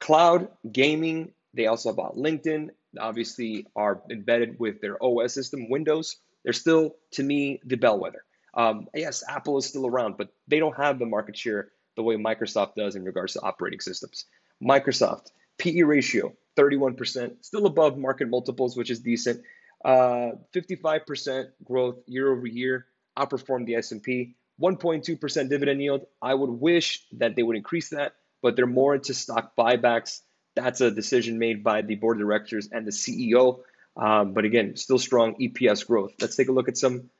Cloud, 0.00 0.48
gaming, 0.70 1.32
they 1.54 1.66
also 1.66 1.92
bought 1.92 2.16
LinkedIn, 2.16 2.70
obviously 2.98 3.66
are 3.76 4.02
embedded 4.10 4.58
with 4.58 4.80
their 4.80 5.02
OS 5.02 5.34
system, 5.34 5.68
Windows. 5.68 6.16
They're 6.42 6.52
still, 6.52 6.96
to 7.12 7.22
me, 7.22 7.60
the 7.64 7.76
bellwether. 7.76 8.24
Um, 8.54 8.88
yes, 8.94 9.22
Apple 9.28 9.58
is 9.58 9.66
still 9.66 9.86
around, 9.86 10.16
but 10.16 10.30
they 10.48 10.58
don't 10.58 10.76
have 10.76 10.98
the 10.98 11.06
market 11.06 11.36
share 11.36 11.68
the 11.96 12.02
way 12.02 12.16
Microsoft 12.16 12.74
does 12.74 12.96
in 12.96 13.04
regards 13.04 13.34
to 13.34 13.42
operating 13.42 13.80
systems. 13.80 14.24
Microsoft, 14.62 15.28
PE 15.58 15.82
ratio, 15.82 16.32
31%, 16.56 17.44
still 17.44 17.66
above 17.66 17.98
market 17.98 18.28
multiples, 18.28 18.76
which 18.76 18.90
is 18.90 19.00
decent. 19.00 19.42
Uh, 19.84 20.32
55% 20.54 21.46
growth 21.64 21.96
year 22.06 22.32
over 22.32 22.46
year, 22.46 22.86
outperformed 23.18 23.66
the 23.66 23.76
S&P. 23.76 24.34
1.2% 24.60 25.48
dividend 25.48 25.82
yield. 25.82 26.06
I 26.20 26.34
would 26.34 26.50
wish 26.50 27.06
that 27.12 27.34
they 27.34 27.42
would 27.42 27.56
increase 27.56 27.90
that, 27.90 28.14
but 28.42 28.56
they're 28.56 28.66
more 28.66 28.94
into 28.94 29.14
stock 29.14 29.54
buybacks. 29.56 30.20
That's 30.56 30.80
a 30.80 30.90
decision 30.90 31.38
made 31.38 31.62
by 31.62 31.82
the 31.82 31.94
board 31.94 32.16
of 32.16 32.22
directors 32.22 32.68
and 32.72 32.86
the 32.86 32.90
CEO. 32.90 33.60
Um, 33.96 34.32
but 34.32 34.44
again, 34.44 34.76
still 34.76 34.98
strong 34.98 35.34
EPS 35.40 35.86
growth. 35.86 36.14
Let's 36.20 36.36
take 36.36 36.48
a 36.48 36.52
look 36.52 36.68
at 36.68 36.76
some 36.76 37.10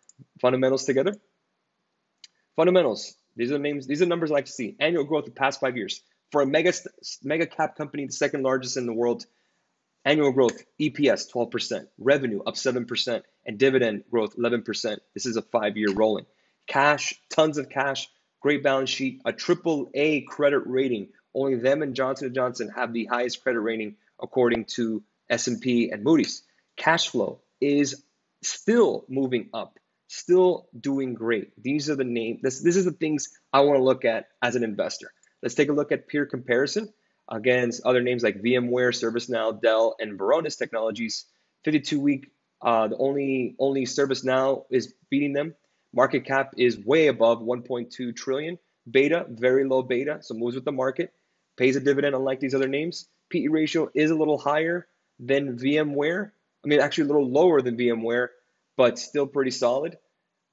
fundamentals 0.41 0.85
together. 0.85 1.17
Fundamentals. 2.57 3.15
These 3.37 3.53
are 3.53 3.59
names. 3.59 3.87
These 3.87 4.03
are 4.03 4.07
numbers 4.07 4.31
I 4.31 4.35
like 4.35 4.47
to 4.47 4.53
see. 4.53 4.77
Annual 4.81 5.05
growth 5.05 5.25
the 5.25 5.31
past 5.31 5.61
five 5.61 5.77
years 5.77 6.03
for 6.31 6.43
a 6.43 6.47
mega 6.47 6.73
mega 7.23 7.47
cap 7.47 7.77
company, 7.77 8.07
the 8.07 8.13
second 8.13 8.43
largest 8.43 8.77
in 8.77 8.87
the 8.87 8.93
world. 8.93 9.27
Annual 10.05 10.33
growth, 10.33 10.65
EPS 10.81 11.31
12%, 11.31 11.87
revenue 11.99 12.43
up 12.45 12.55
7%, 12.55 13.23
and 13.45 13.59
dividend 13.59 14.05
growth 14.11 14.35
11%. 14.37 14.99
This 15.13 15.27
is 15.27 15.37
a 15.37 15.43
five 15.43 15.77
year 15.77 15.93
rolling. 15.93 16.25
Cash, 16.67 17.21
tons 17.29 17.59
of 17.59 17.69
cash, 17.69 18.09
great 18.41 18.63
balance 18.63 18.91
sheet, 18.91 19.21
a 19.25 19.33
triple 19.33 19.91
A 19.95 20.23
credit 20.23 20.63
rating. 20.67 21.09
Only 21.35 21.57
them 21.57 21.83
and 21.83 21.95
Johnson 21.95 22.33
& 22.33 22.35
Johnson 22.35 22.71
have 22.75 22.93
the 22.93 23.05
highest 23.07 23.43
credit 23.43 23.61
rating 23.61 23.97
according 24.21 24.65
to 24.77 25.03
S&P 25.29 25.91
and 25.91 26.03
Moody's. 26.03 26.43
Cash 26.77 27.09
flow 27.09 27.41
is 27.61 28.03
still 28.43 29.05
moving 29.09 29.51
up, 29.55 29.79
still 30.09 30.69
doing 30.79 31.15
great. 31.15 31.53
These 31.63 31.89
are 31.91 31.97
the 31.97 32.05
names. 32.05 32.41
This, 32.43 32.61
this 32.61 32.77
is 32.77 32.85
the 32.85 32.93
things 32.93 33.29
I 33.53 33.61
want 33.61 33.79
to 33.79 33.85
look 33.85 34.05
at 34.05 34.29
as 34.43 34.57
an 34.57 34.65
investor. 34.65 35.13
Let's 35.43 35.55
take 35.55 35.69
a 35.69 35.75
look 35.75 35.93
at 35.93 36.09
peer 36.09 36.27
comparison 36.27 36.93
against 37.29 37.83
other 37.85 38.03
names 38.03 38.23
like 38.23 38.43
VMware, 38.43 38.93
ServiceNow, 38.93 39.61
Dell, 39.61 39.95
and 40.01 40.19
Varonis 40.19 40.59
Technologies. 40.59 41.27
52 41.65 42.01
week, 42.01 42.33
uh, 42.63 42.89
the 42.89 42.97
only 42.97 43.55
only 43.59 43.85
ServiceNow 43.85 44.65
is 44.71 44.93
beating 45.11 45.33
them. 45.33 45.55
Market 45.93 46.25
cap 46.25 46.55
is 46.57 46.79
way 46.79 47.09
above 47.09 47.41
1.2 47.41 48.15
trillion. 48.15 48.59
Beta, 48.91 49.27
very 49.29 49.65
low 49.65 49.83
beta, 49.83 50.19
so 50.23 50.35
moves 50.35 50.55
with 50.55 50.65
the 50.65 50.73
market. 50.73 51.13
Pays 51.57 51.77
a 51.77 51.81
dividend 51.81 52.15
unlike 52.15 52.41
these 52.41 52.55
other 52.55 52.69
names. 52.69 53.09
PE 53.31 53.49
ratio 53.49 53.91
is 53.95 54.11
a 54.11 54.15
little 54.15 54.39
higher 54.39 54.87
than 55.19 55.59
VMware. 55.59 56.31
I 56.65 56.69
mean, 56.69 56.81
actually 56.81 57.05
a 57.05 57.09
little 57.09 57.31
lower 57.31 57.63
than 57.63 57.77
VMware, 57.77 58.29
but 58.77 58.99
still 58.99 59.27
pretty 59.27 59.51
solid. 59.51 59.99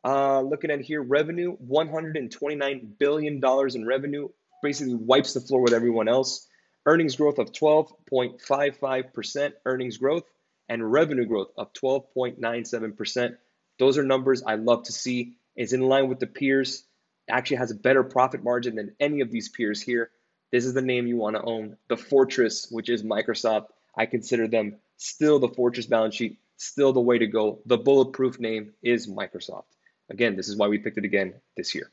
Uh, 0.04 0.42
looking 0.42 0.72
at 0.72 0.82
here, 0.82 1.02
revenue, 1.02 1.58
$129 1.58 3.00
billion 3.00 3.42
in 3.76 3.86
revenue, 3.86 4.30
basically 4.64 4.96
wipes 4.96 5.34
the 5.34 5.42
floor 5.42 5.62
with 5.62 5.74
everyone 5.74 6.08
else 6.08 6.48
earnings 6.88 7.18
growth 7.18 7.38
of 7.38 7.52
12.55% 7.52 9.52
earnings 9.66 9.98
growth, 9.98 10.24
and 10.70 10.92
revenue 10.92 11.26
growth 11.26 11.52
of 11.58 11.72
12.97%. 11.74 13.36
Those 13.80 13.98
are 13.98 14.04
numbers 14.04 14.44
I 14.44 14.56
love 14.56 14.84
to 14.84 14.92
see. 14.92 15.36
It's 15.56 15.74
in 15.74 15.82
line 15.82 16.08
with 16.08 16.20
the 16.20 16.28
peers. 16.28 16.84
Actually 17.30 17.58
has 17.58 17.72
a 17.72 17.76
better 17.76 18.04
profit 18.04 18.44
margin 18.44 18.76
than 18.76 18.96
any 19.00 19.22
of 19.22 19.32
these 19.32 19.50
peers 19.50 19.82
here. 19.82 20.12
This 20.52 20.66
is 20.66 20.74
the 20.74 20.82
name 20.82 21.08
you 21.08 21.18
want 21.18 21.36
to 21.36 21.42
own. 21.42 21.78
The 21.90 21.98
Fortress, 21.98 22.68
which 22.72 22.90
is 22.90 23.04
Microsoft. 23.04 23.68
I 23.96 24.06
consider 24.06 24.48
them 24.48 24.78
still 24.96 25.40
the 25.40 25.50
Fortress 25.50 25.88
balance 25.88 26.16
sheet, 26.16 26.40
still 26.56 26.94
the 26.94 27.02
way 27.02 27.18
to 27.18 27.28
go. 27.28 27.60
The 27.66 27.78
bulletproof 27.78 28.40
name 28.40 28.74
is 28.82 29.08
Microsoft. 29.08 29.66
Again, 30.10 30.36
this 30.36 30.48
is 30.48 30.56
why 30.56 30.68
we 30.68 30.78
picked 30.78 30.98
it 30.98 31.06
again 31.06 31.34
this 31.58 31.76
year. 31.76 31.92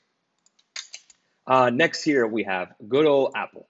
Uh, 1.47 1.71
next 1.71 2.03
here 2.03 2.27
we 2.27 2.45
have 2.45 2.75
good 2.89 3.07
old 3.07 3.33
Apple. 3.35 3.69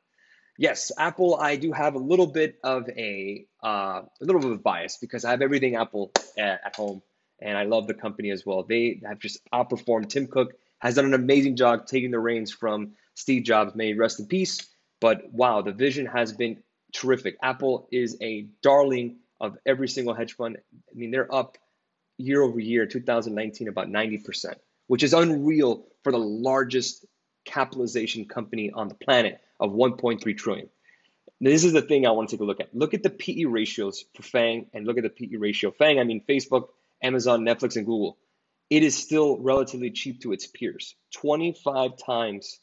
Yes, 0.57 0.93
Apple. 0.97 1.35
I 1.35 1.57
do 1.57 1.73
have 1.73 1.95
a 1.95 1.99
little 1.99 2.29
bit 2.29 2.59
of 2.63 2.89
a 2.89 3.47
uh, 3.63 4.03
a 4.21 4.25
little 4.25 4.41
bit 4.41 4.53
of 4.53 4.63
bias 4.63 4.99
because 5.01 5.25
I 5.25 5.31
have 5.31 5.43
everything 5.43 5.75
Apple 5.75 6.13
at, 6.39 6.61
at 6.65 6.77
home, 6.77 7.03
and 7.45 7.57
I 7.59 7.65
love 7.65 7.87
the 7.87 7.95
company 7.95 8.31
as 8.31 8.45
well. 8.45 8.63
They 8.63 9.01
have 9.07 9.21
just 9.21 9.39
outperformed. 9.53 10.09
Tim 10.09 10.27
Cook 10.27 10.55
has 10.79 10.95
done 10.95 11.05
an 11.05 11.15
amazing 11.15 11.57
job 11.57 11.87
taking 11.87 12.11
the 12.11 12.19
reins 12.19 12.51
from 12.51 12.93
Steve 13.15 13.45
Jobs. 13.45 13.75
May 13.75 13.93
rest 13.93 14.19
in 14.19 14.27
peace. 14.27 14.67
But 15.01 15.31
wow, 15.33 15.61
the 15.61 15.73
vision 15.73 16.07
has 16.07 16.33
been 16.33 16.63
terrific. 16.93 17.37
Apple 17.43 17.87
is 17.93 18.17
a 18.23 18.47
darling 18.63 19.17
of 19.41 19.59
every 19.67 19.89
single 19.89 20.15
hedge 20.15 20.35
fund. 20.35 20.57
I 20.57 20.95
mean, 20.95 21.11
they're 21.11 21.33
up 21.33 21.59
year 22.17 22.41
over 22.41 22.59
year, 22.59 22.87
2019, 22.87 23.69
about 23.69 23.89
90%, 23.89 24.55
which 24.87 25.03
is 25.03 25.13
unreal 25.13 25.87
for 26.03 26.13
the 26.13 26.19
largest 26.19 27.05
capitalization 27.45 28.25
company 28.25 28.71
on 28.73 28.89
the 28.89 28.95
planet 28.95 29.41
of 29.61 29.73
1.3 29.73 30.37
trillion. 30.37 30.69
Now, 31.41 31.51
this 31.51 31.65
is 31.65 31.73
the 31.75 31.83
thing 31.83 32.07
I 32.07 32.13
want 32.13 32.31
to 32.31 32.37
take 32.37 32.41
a 32.41 32.45
look 32.45 32.61
at. 32.61 32.75
Look 32.75 32.95
at 32.95 33.03
the 33.03 33.11
PE 33.11 33.45
ratios 33.45 34.05
for 34.15 34.23
FANG 34.23 34.67
and 34.73 34.87
look 34.87 34.97
at 34.97 35.03
the 35.03 35.11
PE 35.11 35.37
ratio. 35.37 35.73
FANG, 35.73 35.99
I 35.99 36.05
mean 36.05 36.23
Facebook, 36.27 36.69
Amazon, 37.05 37.45
Netflix, 37.45 37.77
and 37.77 37.87
Google. 37.87 38.19
It 38.71 38.83
is 38.83 38.97
still 38.97 39.39
relatively 39.39 39.91
cheap 39.91 40.23
to 40.23 40.33
its 40.33 40.47
peers. 40.47 40.97
25 41.17 41.93
times 42.05 42.59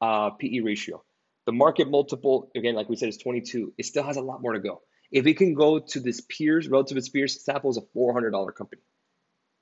uh, 0.00 0.30
PE 0.30 0.60
ratio. 0.60 1.02
The 1.46 1.52
market 1.52 1.88
multiple, 1.88 2.50
again, 2.56 2.74
like 2.74 2.88
we 2.88 2.96
said, 2.96 3.08
is 3.08 3.16
22. 3.16 3.72
It 3.78 3.86
still 3.86 4.02
has 4.02 4.16
a 4.16 4.20
lot 4.20 4.42
more 4.42 4.52
to 4.52 4.60
go. 4.60 4.82
If 5.12 5.26
it 5.26 5.38
can 5.38 5.54
go 5.54 5.78
to 5.78 6.00
this 6.00 6.20
peers, 6.20 6.68
relative 6.68 6.96
to 6.96 6.98
its 6.98 7.08
peers, 7.08 7.48
Apple 7.48 7.70
is 7.70 7.76
a 7.76 7.98
$400 7.98 8.54
company. 8.54 8.82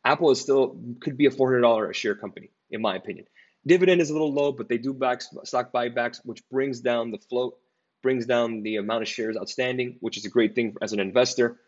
Apple 0.05 0.31
is 0.31 0.41
still 0.41 0.79
could 1.01 1.17
be 1.17 1.27
a 1.27 1.31
$400 1.31 1.91
a 1.91 1.93
share 1.93 2.15
company, 2.15 2.51
in 2.71 2.81
my 2.81 2.97
opinion. 2.97 3.27
Dividend 3.67 4.01
is 4.01 4.11
a 4.11 4.13
little 4.13 4.33
low, 4.33 4.53
but 4.53 4.69
they 4.69 4.79
do 4.79 4.93
back 4.93 5.23
stock 5.45 5.73
buybacks, 5.73 6.21
which 6.25 6.43
brings 6.51 6.81
down 6.81 7.11
the 7.11 7.19
float, 7.19 7.59
brings 8.03 8.27
down 8.27 8.63
the 8.63 8.77
amount 8.77 9.03
of 9.03 9.09
shares 9.09 9.37
outstanding, 9.37 9.97
which 10.01 10.19
is 10.19 10.27
a 10.27 10.31
great 10.31 10.55
thing 10.55 10.77
as 10.83 10.93
an 10.93 11.01
investor. 11.01 11.59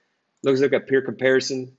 Let's 0.42 0.60
look 0.60 0.74
at 0.74 0.86
peer 0.86 1.00
comparison. 1.00 1.76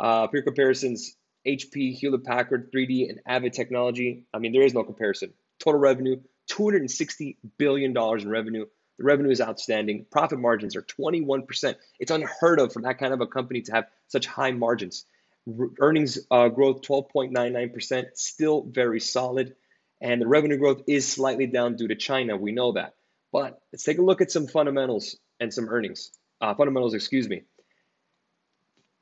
Uh, 0.00 0.26
peer 0.28 0.42
comparisons: 0.42 1.16
HP, 1.46 1.94
Hewlett 1.94 2.24
Packard, 2.24 2.70
3D, 2.72 3.08
and 3.08 3.20
Avid 3.26 3.52
Technology. 3.52 4.24
I 4.34 4.38
mean, 4.38 4.52
there 4.52 4.62
is 4.62 4.74
no 4.74 4.84
comparison. 4.84 5.32
Total 5.58 5.80
revenue: 5.80 6.20
260 6.48 7.38
billion 7.58 7.92
dollars 7.92 8.24
in 8.24 8.30
revenue, 8.30 8.66
The 8.98 9.04
revenue 9.04 9.30
is 9.30 9.40
outstanding. 9.40 10.06
Profit 10.10 10.38
margins 10.38 10.76
are 10.76 10.82
21%. 10.82 11.76
It's 12.00 12.10
unheard 12.10 12.60
of 12.60 12.72
for 12.72 12.82
that 12.82 12.98
kind 12.98 13.12
of 13.12 13.20
a 13.20 13.26
company 13.26 13.62
to 13.62 13.72
have 13.72 13.86
such 14.08 14.26
high 14.26 14.52
margins. 14.52 15.04
R- 15.48 15.70
earnings 15.80 16.18
uh, 16.30 16.48
growth 16.48 16.82
12.99%, 16.82 18.06
still 18.14 18.62
very 18.62 19.00
solid. 19.00 19.54
And 20.00 20.22
the 20.22 20.28
revenue 20.28 20.58
growth 20.58 20.82
is 20.86 21.10
slightly 21.10 21.46
down 21.46 21.76
due 21.76 21.88
to 21.88 21.96
China. 21.96 22.36
We 22.36 22.52
know 22.52 22.72
that. 22.72 22.94
But 23.32 23.60
let's 23.72 23.84
take 23.84 23.98
a 23.98 24.02
look 24.02 24.20
at 24.20 24.30
some 24.30 24.46
fundamentals 24.46 25.16
and 25.40 25.52
some 25.52 25.68
earnings. 25.68 26.10
Uh, 26.40 26.54
fundamentals, 26.54 26.94
excuse 26.94 27.28
me. 27.28 27.42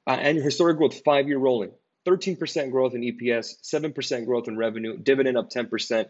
Uh, 0.07 0.19
and 0.21 0.39
historic 0.39 0.77
growth, 0.77 1.03
five 1.05 1.29
year 1.29 1.39
rolling. 1.39 1.73
13% 2.07 2.71
growth 2.71 2.95
in 2.95 3.03
EPS, 3.03 3.61
7% 3.63 4.27
growth 4.27 4.47
in 4.47 4.57
revenue, 4.57 4.97
dividend 4.97 5.37
up 5.37 5.51
10%. 5.51 6.09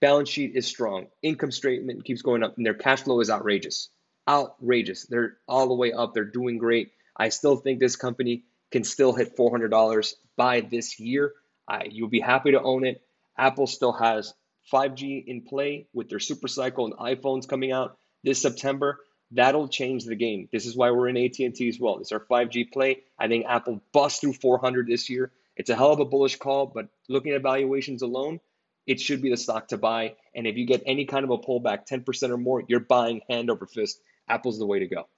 Balance 0.00 0.28
sheet 0.28 0.54
is 0.54 0.66
strong. 0.66 1.06
Income 1.22 1.52
statement 1.52 2.04
keeps 2.04 2.22
going 2.22 2.42
up, 2.42 2.56
and 2.56 2.66
their 2.66 2.74
cash 2.74 3.02
flow 3.02 3.20
is 3.20 3.30
outrageous. 3.30 3.88
Outrageous. 4.28 5.06
They're 5.06 5.38
all 5.48 5.68
the 5.68 5.74
way 5.74 5.92
up. 5.92 6.12
They're 6.12 6.24
doing 6.24 6.58
great. 6.58 6.90
I 7.16 7.30
still 7.30 7.56
think 7.56 7.78
this 7.80 7.96
company 7.96 8.44
can 8.70 8.84
still 8.84 9.14
hit 9.14 9.36
$400 9.36 10.14
by 10.36 10.60
this 10.60 10.98
year. 11.00 11.32
I, 11.68 11.84
you'll 11.90 12.08
be 12.08 12.20
happy 12.20 12.50
to 12.52 12.60
own 12.60 12.84
it. 12.84 13.00
Apple 13.38 13.66
still 13.66 13.92
has 13.92 14.34
5G 14.72 15.24
in 15.26 15.42
play 15.42 15.86
with 15.92 16.08
their 16.08 16.18
super 16.18 16.48
cycle 16.48 16.84
and 16.86 16.94
iPhones 16.94 17.48
coming 17.48 17.72
out 17.72 17.96
this 18.22 18.42
September. 18.42 18.98
That'll 19.34 19.68
change 19.68 20.04
the 20.04 20.14
game. 20.14 20.48
This 20.52 20.66
is 20.66 20.76
why 20.76 20.90
we're 20.90 21.08
in 21.08 21.16
AT&T 21.16 21.68
as 21.68 21.80
well. 21.80 21.98
It's 21.98 22.12
our 22.12 22.20
5G 22.20 22.72
play. 22.72 23.02
I 23.18 23.28
think 23.28 23.46
Apple 23.46 23.80
busts 23.92 24.20
through 24.20 24.34
400 24.34 24.86
this 24.86 25.08
year. 25.08 25.32
It's 25.56 25.70
a 25.70 25.76
hell 25.76 25.92
of 25.92 26.00
a 26.00 26.04
bullish 26.04 26.36
call, 26.36 26.66
but 26.66 26.88
looking 27.08 27.32
at 27.32 27.42
valuations 27.42 28.02
alone, 28.02 28.40
it 28.86 29.00
should 29.00 29.22
be 29.22 29.30
the 29.30 29.36
stock 29.36 29.68
to 29.68 29.78
buy. 29.78 30.16
And 30.34 30.46
if 30.46 30.56
you 30.56 30.66
get 30.66 30.82
any 30.86 31.04
kind 31.04 31.24
of 31.24 31.30
a 31.30 31.38
pullback, 31.38 31.86
10% 31.86 32.30
or 32.30 32.36
more, 32.36 32.62
you're 32.66 32.80
buying 32.80 33.22
hand 33.28 33.50
over 33.50 33.66
fist. 33.66 34.00
Apple's 34.28 34.58
the 34.58 34.66
way 34.66 34.80
to 34.80 34.86
go. 34.86 35.08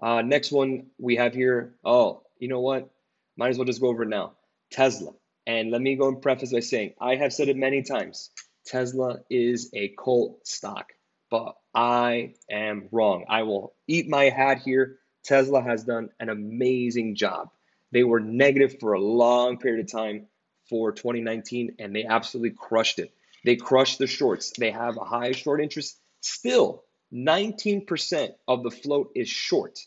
Uh, 0.00 0.22
next 0.22 0.52
one 0.52 0.86
we 0.98 1.16
have 1.16 1.34
here. 1.34 1.74
Oh, 1.84 2.22
you 2.38 2.48
know 2.48 2.60
what? 2.60 2.90
Might 3.36 3.50
as 3.50 3.58
well 3.58 3.66
just 3.66 3.80
go 3.80 3.88
over 3.88 4.02
it 4.02 4.08
now. 4.08 4.32
Tesla. 4.70 5.12
And 5.46 5.70
let 5.70 5.80
me 5.80 5.96
go 5.96 6.08
and 6.08 6.20
preface 6.20 6.52
by 6.52 6.60
saying 6.60 6.94
I 7.00 7.16
have 7.16 7.32
said 7.32 7.48
it 7.48 7.56
many 7.56 7.82
times. 7.82 8.30
Tesla 8.66 9.20
is 9.30 9.70
a 9.72 9.88
cult 9.88 10.46
stock, 10.46 10.92
but 11.30 11.56
I 11.74 12.34
am 12.50 12.88
wrong. 12.90 13.24
I 13.28 13.42
will 13.42 13.74
eat 13.86 14.08
my 14.08 14.24
hat 14.30 14.62
here. 14.64 14.98
Tesla 15.24 15.62
has 15.62 15.84
done 15.84 16.10
an 16.18 16.28
amazing 16.28 17.14
job. 17.14 17.50
They 17.92 18.04
were 18.04 18.20
negative 18.20 18.78
for 18.80 18.92
a 18.94 19.00
long 19.00 19.58
period 19.58 19.84
of 19.84 19.92
time 19.92 20.26
for 20.68 20.92
2019, 20.92 21.76
and 21.78 21.94
they 21.94 22.04
absolutely 22.04 22.50
crushed 22.50 22.98
it. 22.98 23.12
They 23.44 23.56
crushed 23.56 23.98
the 23.98 24.06
shorts. 24.06 24.52
They 24.58 24.70
have 24.70 24.96
a 24.96 25.04
high 25.04 25.32
short 25.32 25.60
interest. 25.60 25.98
Still, 26.20 26.84
19% 27.12 28.34
of 28.46 28.62
the 28.62 28.70
float 28.70 29.12
is 29.14 29.28
short. 29.28 29.78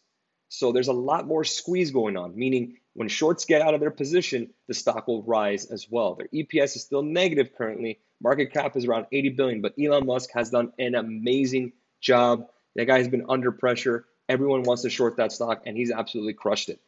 So 0.50 0.71
there's 0.71 0.88
a 0.88 0.93
lot 0.93 1.27
more 1.27 1.43
squeeze 1.43 1.91
going 1.91 2.17
on, 2.17 2.36
meaning 2.36 2.77
when 2.93 3.07
shorts 3.07 3.45
get 3.45 3.62
out 3.62 3.74
of 3.74 3.79
their 3.79 3.91
position, 3.91 4.50
the 4.67 4.74
stock 4.74 5.07
will 5.07 5.24
rise 5.24 5.65
as 5.65 5.88
well. 5.89 6.15
Their 6.15 6.27
EPS 6.33 6.75
is 6.75 6.83
still 6.83 7.03
negative 7.03 7.51
currently. 7.57 8.00
Market 8.21 8.51
cap 8.51 8.75
is 8.75 8.86
around 8.86 9.07
80 9.12 9.29
billion, 9.29 9.62
but 9.62 9.74
Elon 9.81 10.05
Musk 10.05 10.29
has 10.33 10.50
done 10.50 10.74
an 10.77 10.95
amazing 10.95 11.74
job. 12.01 12.48
That 12.75 12.86
guy 12.86 12.98
has 12.98 13.07
been 13.07 13.25
under 13.29 13.51
pressure. 13.51 14.05
Everyone 14.27 14.63
wants 14.63 14.83
to 14.83 14.89
short 14.89 15.17
that 15.17 15.31
stock, 15.31 15.63
and 15.65 15.75
he's 15.77 15.91
absolutely 15.91 16.33
crushed 16.33 16.69
it. 16.69 16.79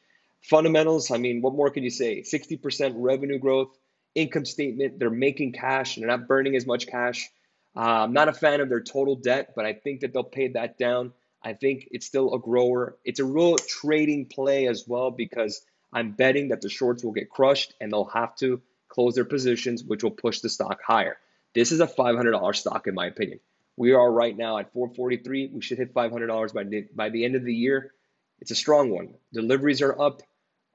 Fundamentals, 0.41 1.09
I 1.09 1.17
mean, 1.17 1.41
what 1.41 1.53
more 1.53 1.69
can 1.69 1.83
you 1.83 1.89
say? 1.89 2.21
60% 2.21 2.93
revenue 2.97 3.39
growth, 3.39 3.77
income 4.13 4.45
statement, 4.45 4.99
they're 4.99 5.09
making 5.09 5.53
cash, 5.53 5.95
and 5.95 6.03
they're 6.03 6.17
not 6.17 6.27
burning 6.27 6.55
as 6.55 6.65
much 6.65 6.87
cash. 6.87 7.29
Uh, 7.75 8.03
I'm 8.03 8.13
not 8.13 8.27
a 8.27 8.33
fan 8.33 8.61
of 8.61 8.69
their 8.69 8.81
total 8.81 9.15
debt, 9.15 9.53
but 9.55 9.65
I 9.65 9.73
think 9.73 10.01
that 10.01 10.13
they'll 10.13 10.23
pay 10.23 10.49
that 10.49 10.77
down. 10.77 11.13
I 11.41 11.53
think 11.53 11.87
it's 11.91 12.05
still 12.05 12.33
a 12.33 12.39
grower. 12.39 12.97
It's 13.03 13.19
a 13.19 13.25
real 13.25 13.57
trading 13.57 14.27
play 14.27 14.67
as 14.67 14.85
well 14.87 15.11
because 15.11 15.61
I'm 15.93 16.11
betting 16.11 16.49
that 16.49 16.61
the 16.61 16.69
shorts 16.69 17.03
will 17.03 17.11
get 17.11 17.29
crushed 17.29 17.73
and 17.79 17.91
they'll 17.91 18.05
have 18.05 18.35
to 18.37 18.61
close 18.89 19.15
their 19.15 19.25
positions, 19.25 19.83
which 19.83 20.03
will 20.03 20.11
push 20.11 20.39
the 20.39 20.49
stock 20.49 20.79
higher. 20.85 21.17
This 21.55 21.71
is 21.71 21.79
a 21.79 21.87
$500 21.87 22.55
stock, 22.55 22.87
in 22.87 22.95
my 22.95 23.07
opinion. 23.07 23.39
We 23.75 23.93
are 23.93 24.11
right 24.11 24.35
now 24.35 24.57
at 24.59 24.71
443. 24.73 25.51
We 25.53 25.61
should 25.61 25.77
hit 25.77 25.93
$500 25.93 26.53
by 26.53 26.63
the, 26.63 26.87
by 26.95 27.09
the 27.09 27.25
end 27.25 27.35
of 27.35 27.43
the 27.43 27.53
year. 27.53 27.91
It's 28.39 28.51
a 28.51 28.55
strong 28.55 28.91
one. 28.91 29.15
Deliveries 29.33 29.81
are 29.81 29.99
up. 29.99 30.21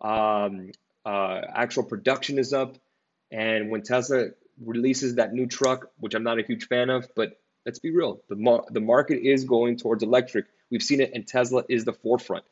Um, 0.01 0.73
uh, 1.05 1.41
actual 1.55 1.85
production 1.85 2.39
is 2.39 2.53
up. 2.53 2.77
And 3.31 3.71
when 3.71 3.83
Tesla 3.83 4.29
releases 4.65 5.17
that 5.17 5.33
new 5.33 5.47
truck, 5.47 5.91
which 5.99 6.15
I'm 6.15 6.25
not 6.25 6.39
a 6.39 6.43
huge 6.43 6.67
fan 6.67 6.91
of, 6.91 7.09
but 7.15 7.39
let's 7.67 7.79
be 7.79 7.91
real, 7.91 8.21
the, 8.29 8.37
mar- 8.37 8.65
the 8.71 8.81
market 8.81 9.23
is 9.23 9.45
going 9.45 9.77
towards 9.77 10.03
electric. 10.03 10.47
We've 10.71 10.83
seen 10.83 11.01
it, 11.01 11.13
and 11.15 11.27
Tesla 11.27 11.65
is 11.69 11.85
the 11.85 11.93
forefront. 11.93 12.45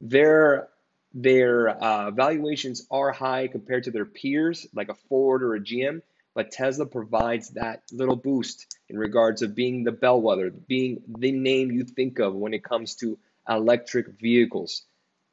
Their 0.00 0.68
their 1.14 1.68
uh, 1.68 2.10
valuations 2.10 2.86
are 2.90 3.12
high 3.12 3.46
compared 3.46 3.84
to 3.84 3.92
their 3.92 4.04
peers, 4.04 4.66
like 4.74 4.88
a 4.88 4.96
Ford 5.08 5.44
or 5.44 5.54
a 5.54 5.60
GM, 5.60 6.02
but 6.34 6.50
Tesla 6.50 6.86
provides 6.86 7.50
that 7.50 7.82
little 7.92 8.16
boost 8.16 8.66
in 8.88 8.98
regards 8.98 9.40
of 9.42 9.54
being 9.54 9.84
the 9.84 9.92
bellwether, 9.92 10.50
being 10.50 11.02
the 11.06 11.30
name 11.30 11.70
you 11.70 11.84
think 11.84 12.18
of 12.18 12.34
when 12.34 12.52
it 12.52 12.64
comes 12.64 12.96
to 12.96 13.16
electric 13.48 14.20
vehicles. 14.20 14.82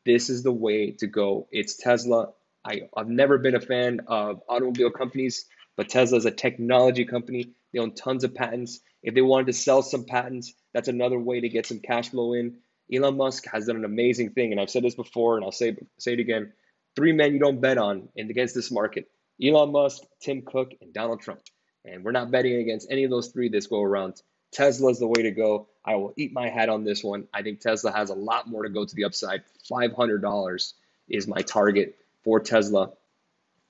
This 0.05 0.29
is 0.29 0.43
the 0.43 0.51
way 0.51 0.91
to 0.91 1.07
go. 1.07 1.47
It's 1.51 1.77
Tesla. 1.77 2.29
I, 2.63 2.81
I've 2.95 3.09
never 3.09 3.39
been 3.39 3.55
a 3.55 3.61
fan 3.61 4.01
of 4.05 4.43
automobile 4.47 4.91
companies, 4.91 5.45
but 5.75 5.89
Tesla 5.89 6.17
is 6.19 6.25
a 6.25 6.31
technology 6.31 7.05
company. 7.05 7.53
They 7.73 7.79
own 7.79 7.95
tons 7.95 8.23
of 8.23 8.35
patents. 8.35 8.81
If 9.01 9.15
they 9.15 9.21
wanted 9.21 9.47
to 9.47 9.53
sell 9.53 9.81
some 9.81 10.05
patents, 10.05 10.53
that's 10.73 10.87
another 10.87 11.17
way 11.17 11.41
to 11.41 11.49
get 11.49 11.65
some 11.65 11.79
cash 11.79 12.09
flow 12.09 12.33
in. 12.33 12.57
Elon 12.93 13.17
Musk 13.17 13.45
has 13.51 13.67
done 13.67 13.77
an 13.77 13.85
amazing 13.85 14.31
thing, 14.31 14.51
and 14.51 14.59
I've 14.59 14.69
said 14.69 14.83
this 14.83 14.95
before, 14.95 15.37
and 15.37 15.45
I'll 15.45 15.51
say 15.51 15.75
say 15.97 16.13
it 16.13 16.19
again. 16.19 16.53
Three 16.95 17.13
men 17.13 17.33
you 17.33 17.39
don't 17.39 17.61
bet 17.61 17.77
on 17.77 18.09
in 18.15 18.29
against 18.29 18.55
this 18.55 18.71
market: 18.71 19.09
Elon 19.41 19.71
Musk, 19.71 20.03
Tim 20.21 20.41
Cook, 20.41 20.73
and 20.81 20.93
Donald 20.93 21.21
Trump. 21.21 21.41
And 21.85 22.03
we're 22.03 22.11
not 22.11 22.29
betting 22.29 22.55
against 22.55 22.91
any 22.91 23.03
of 23.05 23.09
those 23.09 23.29
three 23.29 23.49
this 23.49 23.67
go 23.67 23.81
around. 23.81 24.21
Tesla 24.51 24.91
is 24.91 24.99
the 24.99 25.07
way 25.07 25.23
to 25.23 25.31
go. 25.31 25.67
I 25.83 25.95
will 25.95 26.13
eat 26.15 26.33
my 26.33 26.49
hat 26.49 26.69
on 26.69 26.83
this 26.83 27.03
one. 27.03 27.27
I 27.33 27.41
think 27.41 27.59
Tesla 27.59 27.91
has 27.91 28.09
a 28.09 28.15
lot 28.15 28.47
more 28.47 28.63
to 28.63 28.69
go 28.69 28.85
to 28.85 28.95
the 28.95 29.05
upside. 29.05 29.43
$500 29.71 30.73
is 31.09 31.27
my 31.27 31.41
target 31.41 31.95
for 32.23 32.39
Tesla. 32.39 32.91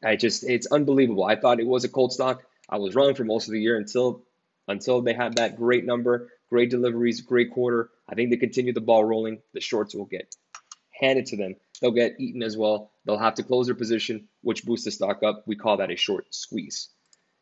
I 0.04 0.16
just, 0.16 0.44
it's 0.44 0.68
unbelievable. 0.68 1.24
I 1.24 1.36
thought 1.36 1.60
it 1.60 1.68
was 1.68 1.84
a 1.84 1.90
cold 1.90 2.12
stock. 2.12 2.44
I 2.68 2.80
was 2.80 2.96
wrong 2.96 3.14
for 3.16 3.24
most 3.24 3.48
of 3.48 3.54
the 3.54 3.62
year 3.62 3.78
until 3.78 4.24
until 4.68 5.02
they 5.02 5.14
had 5.14 5.36
that 5.36 5.58
great 5.58 5.86
number, 5.86 6.30
great 6.52 6.70
deliveries, 6.70 7.22
great 7.22 7.52
quarter. 7.52 7.90
I 8.10 8.14
think 8.14 8.30
they 8.30 8.38
continue 8.38 8.74
the 8.74 8.82
ball 8.82 9.04
rolling. 9.06 9.42
The 9.54 9.62
shorts 9.62 9.96
will 9.96 10.06
get 10.06 10.36
handed 11.00 11.28
to 11.28 11.38
them. 11.38 11.56
They'll 11.82 11.92
get 11.92 12.20
eaten 12.20 12.44
as 12.44 12.58
well. 12.58 12.92
They'll 13.06 13.18
have 13.18 13.36
to 13.36 13.44
close 13.44 13.68
their 13.68 13.76
position, 13.76 14.28
which 14.42 14.66
boosts 14.66 14.86
the 14.86 14.92
stock 14.92 15.24
up. 15.24 15.44
We 15.48 15.56
call 15.56 15.78
that 15.78 15.92
a 15.92 15.96
short 15.96 16.36
squeeze. 16.36 16.90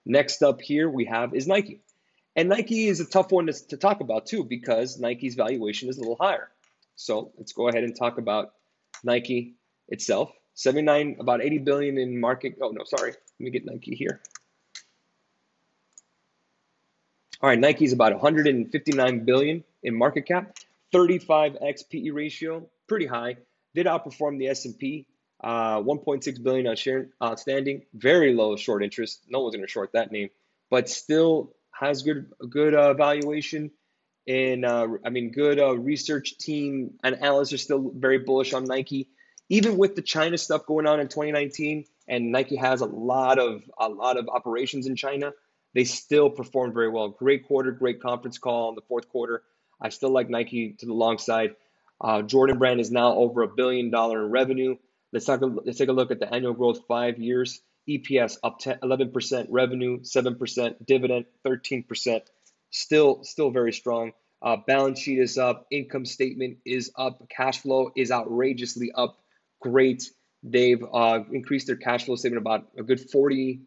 Next 0.06 0.43
up 0.43 0.62
here 0.62 0.89
we 0.89 1.06
have 1.06 1.34
is 1.34 1.48
Nike. 1.48 1.82
And 2.36 2.48
Nike 2.48 2.88
is 2.88 3.00
a 3.00 3.06
tough 3.06 3.32
one 3.32 3.48
to, 3.48 3.67
to 3.69 3.78
talk 3.78 4.00
about 4.00 4.28
too 4.28 4.43
because 4.43 5.00
Nike's 5.00 5.36
valuation 5.36 5.89
is 5.89 5.98
a 5.98 6.02
little 6.02 6.17
higher. 6.19 6.50
So 6.95 7.32
let's 7.38 7.54
go 7.54 7.67
ahead 7.67 7.84
and 7.84 7.95
talk 7.95 8.19
about 8.19 8.54
Nike 9.04 9.56
itself. 9.88 10.32
79, 10.54 11.17
about 11.19 11.41
80 11.41 11.58
billion 11.60 11.98
in 11.98 12.19
market. 12.19 12.58
Oh 12.62 12.69
no, 12.69 12.84
sorry. 12.86 13.12
Let 13.12 13.39
me 13.39 13.50
get 13.50 13.65
Nike 13.65 13.95
here. 13.95 14.22
All 17.41 17.49
right, 17.49 17.58
Nike's 17.58 17.93
about 17.93 18.12
159 18.12 19.23
billion 19.23 19.63
in 19.82 19.95
market 19.95 20.25
cap, 20.25 20.58
35x 20.93 21.89
PE 21.89 22.10
ratio, 22.10 22.67
pretty 22.86 23.06
high. 23.06 23.38
Did 23.73 23.86
outperform 23.86 24.39
the 24.39 24.47
S&P, 24.47 25.08
uh, 25.41 25.80
1.6 25.80 26.43
billion 26.43 27.08
outstanding, 27.23 27.86
very 27.93 28.34
low 28.34 28.58
short 28.58 28.84
interest. 28.84 29.23
No 29.30 29.39
one's 29.39 29.56
going 29.56 29.65
to 29.65 29.71
short 29.71 29.93
that 29.93 30.12
name, 30.12 30.30
but 30.69 30.89
still 30.89 31.56
has 31.71 32.04
good 32.04 32.30
good 32.49 32.75
uh, 32.75 32.93
valuation. 32.93 33.71
And 34.28 34.65
uh, 34.65 34.88
I 35.06 35.10
mean, 35.10 35.32
good 35.32 35.60
uh, 35.60 35.78
research 35.78 36.38
team 36.39 36.95
and 37.06 37.15
analysts 37.23 37.54
are 37.54 37.58
still 37.58 37.89
very 37.95 38.17
bullish 38.17 38.52
on 38.52 38.65
Nike, 38.65 39.08
even 39.47 39.78
with 39.78 39.95
the 39.95 40.02
China 40.02 40.38
stuff 40.38 40.65
going 40.65 40.88
on 40.88 40.99
in 40.99 41.08
2019. 41.08 41.86
And 42.06 42.34
Nike 42.34 42.58
has 42.58 42.82
a 42.82 42.86
lot 42.86 43.39
of 43.39 43.63
a 43.80 43.88
lot 43.88 44.17
of 44.17 44.28
operations 44.28 44.88
in 44.88 44.97
China 44.97 45.32
they 45.73 45.84
still 45.84 46.29
performed 46.29 46.73
very 46.73 46.89
well. 46.89 47.10
Great 47.10 47.47
quarter, 47.47 47.71
great 47.71 48.01
conference 48.01 48.38
call 48.38 48.69
in 48.69 48.75
the 48.75 48.82
fourth 48.88 49.10
quarter. 49.10 49.43
I 49.82 49.89
still 49.89 50.12
like 50.12 50.29
Nike 50.29 50.75
to 50.79 50.86
the 50.86 50.93
long 50.93 51.17
side. 51.17 51.55
Uh, 52.01 52.21
Jordan 52.21 52.58
Brand 52.58 52.79
is 52.79 52.91
now 52.91 53.13
over 53.13 53.43
a 53.43 53.47
billion 53.47 53.89
dollar 53.89 54.25
in 54.25 54.32
revenue. 54.32 54.75
Let's 55.12 55.25
talk. 55.25 55.41
Let's 55.41 55.77
take 55.77 55.89
a 55.89 55.93
look 55.93 56.12
at 56.12 56.19
the 56.19 56.34
annual 56.34 56.53
growth 56.53 56.82
five 56.88 57.17
years. 57.17 57.62
EPS 57.89 58.38
up 58.43 58.60
10, 58.60 58.79
11%, 58.84 59.47
revenue 59.49 59.99
7%, 60.01 60.86
dividend 60.86 61.25
13%. 61.45 62.21
Still, 62.69 63.23
still 63.23 63.49
very 63.49 63.73
strong. 63.73 64.12
Uh, 64.41 64.58
balance 64.67 64.99
sheet 64.99 65.19
is 65.19 65.38
up. 65.38 65.65
Income 65.71 66.05
statement 66.05 66.58
is 66.65 66.91
up. 66.95 67.27
Cash 67.29 67.60
flow 67.62 67.91
is 67.95 68.12
outrageously 68.12 68.91
up. 68.93 69.17
Great. 69.60 70.12
They've 70.43 70.84
uh, 70.93 71.21
increased 71.32 71.67
their 71.67 71.75
cash 71.75 72.05
flow 72.05 72.15
statement 72.15 72.41
about 72.41 72.67
a 72.77 72.84
good 72.84 72.99
40% 73.12 73.60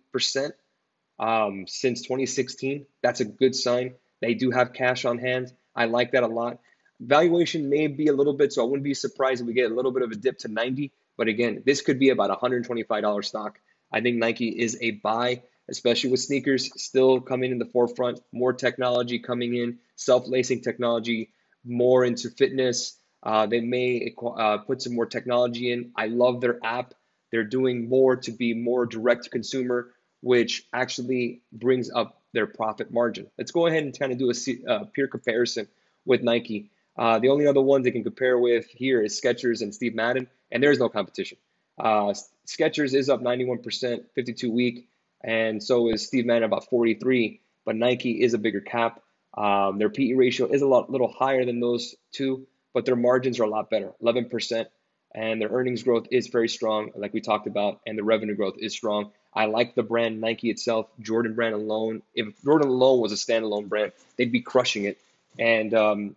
um, 1.22 1.66
since 1.68 2.02
2016. 2.02 2.85
That's 3.02 3.20
a 3.20 3.24
good 3.24 3.54
sign. 3.54 3.94
They 4.20 4.35
do 4.35 4.50
have 4.50 4.72
cash 4.72 5.04
on 5.04 5.18
hand. 5.18 5.52
I 5.74 5.85
like 5.87 6.12
that 6.12 6.24
a 6.24 6.26
lot. 6.26 6.58
Valuation 7.00 7.70
may 7.70 7.87
be 7.87 8.08
a 8.08 8.12
little 8.12 8.35
bit, 8.35 8.52
so 8.52 8.62
I 8.62 8.66
wouldn't 8.66 8.85
be 8.85 8.94
surprised 8.94 9.40
if 9.40 9.46
we 9.46 9.54
get 9.54 9.70
a 9.70 9.74
little 9.74 9.92
bit 9.92 10.02
of 10.02 10.11
a 10.11 10.16
dip 10.16 10.38
to 10.38 10.48
90. 10.48 10.92
But 11.16 11.28
again, 11.28 11.62
this 11.64 11.80
could 11.80 11.98
be 11.98 12.11
about 12.11 12.37
$125 12.40 13.24
stock. 13.24 13.58
I 13.92 14.00
think 14.00 14.16
Nike 14.16 14.48
is 14.48 14.76
a 14.80 14.92
buy, 14.92 15.42
especially 15.70 16.11
with 16.11 16.20
sneakers 16.20 16.70
still 16.82 17.20
coming 17.20 17.52
in 17.52 17.58
the 17.58 17.66
forefront, 17.66 18.20
more 18.32 18.52
technology 18.52 19.20
coming 19.20 19.54
in, 19.54 19.78
self 19.94 20.26
lacing 20.26 20.62
technology, 20.62 21.32
more 21.64 22.04
into 22.04 22.30
fitness. 22.30 22.98
Uh, 23.22 23.46
they 23.46 23.61
may 23.61 24.12
uh, 24.20 24.58
put 24.58 24.82
some 24.82 24.94
more 24.94 25.06
technology 25.06 25.70
in. 25.70 25.92
I 25.94 26.06
love 26.06 26.40
their 26.40 26.58
app. 26.64 26.94
They're 27.30 27.44
doing 27.44 27.88
more 27.88 28.16
to 28.16 28.32
be 28.32 28.54
more 28.54 28.87
direct 28.87 29.24
to 29.24 29.30
consumer, 29.30 29.92
which 30.22 30.66
actually 30.72 31.42
brings 31.52 31.90
up 31.90 32.22
their 32.32 32.46
profit 32.46 32.90
margin. 32.92 33.26
Let's 33.37 33.50
go 33.50 33.66
ahead 33.66 33.82
and 33.82 33.98
kind 33.98 34.12
of 34.12 34.18
do 34.18 34.30
a 34.30 34.72
uh, 34.72 34.85
peer 34.85 35.06
comparison 35.06 35.68
with 36.06 36.22
Nike. 36.22 36.70
Uh, 36.96 37.18
the 37.18 37.28
only 37.28 37.46
other 37.46 37.61
ones 37.61 37.85
they 37.85 37.90
can 37.90 38.04
compare 38.04 38.38
with 38.38 38.66
here 38.66 39.02
is 39.02 39.20
Skechers 39.20 39.62
and 39.62 39.74
Steve 39.74 39.94
Madden, 39.94 40.28
and 40.50 40.62
there's 40.62 40.78
no 40.78 40.88
competition. 40.88 41.38
Uh, 41.78 42.14
Skechers 42.46 42.94
is 42.94 43.08
up 43.08 43.20
91%, 43.20 44.04
52 44.14 44.50
week, 44.50 44.88
and 45.22 45.62
so 45.62 45.88
is 45.90 46.06
Steve 46.06 46.26
Madden 46.26 46.44
about 46.44 46.68
43. 46.68 47.40
But 47.64 47.76
Nike 47.76 48.22
is 48.22 48.35
a 48.35 48.38
bigger 48.38 48.61
cap. 48.61 49.02
Um, 49.37 49.78
their 49.78 49.88
PE 49.88 50.12
ratio 50.12 50.46
is 50.46 50.62
a 50.62 50.66
lot, 50.66 50.90
little 50.90 51.11
higher 51.11 51.44
than 51.44 51.61
those 51.61 51.94
two, 52.12 52.46
but 52.74 52.85
their 52.85 52.96
margins 52.96 53.40
are 53.40 53.44
a 53.44 53.48
lot 53.48 53.70
better, 53.70 53.92
11%, 54.02 54.66
and 55.14 55.40
their 55.40 55.48
earnings 55.48 55.82
growth 55.82 56.06
is 56.11 56.26
very 56.26 56.48
strong, 56.48 56.90
like 56.94 57.14
we 57.14 57.20
talked 57.20 57.46
about, 57.46 57.80
and 57.87 57.98
the 57.98 58.04
revenue 58.04 58.35
growth 58.35 58.56
is 58.58 58.72
strong. 58.72 59.12
I 59.34 59.46
like 59.46 59.74
the 59.74 59.82
brand 59.82 60.20
Nike 60.20 60.50
itself, 60.50 60.88
Jordan 61.00 61.34
brand 61.34 61.54
alone. 61.54 62.02
If 62.14 62.42
Jordan 62.42 62.68
alone 62.68 63.00
was 63.00 63.12
a 63.12 63.16
standalone 63.16 63.68
brand, 63.68 63.92
they'd 64.16 64.32
be 64.32 64.42
crushing 64.42 64.84
it. 64.84 64.98
And 65.38 65.72
um, 65.72 66.16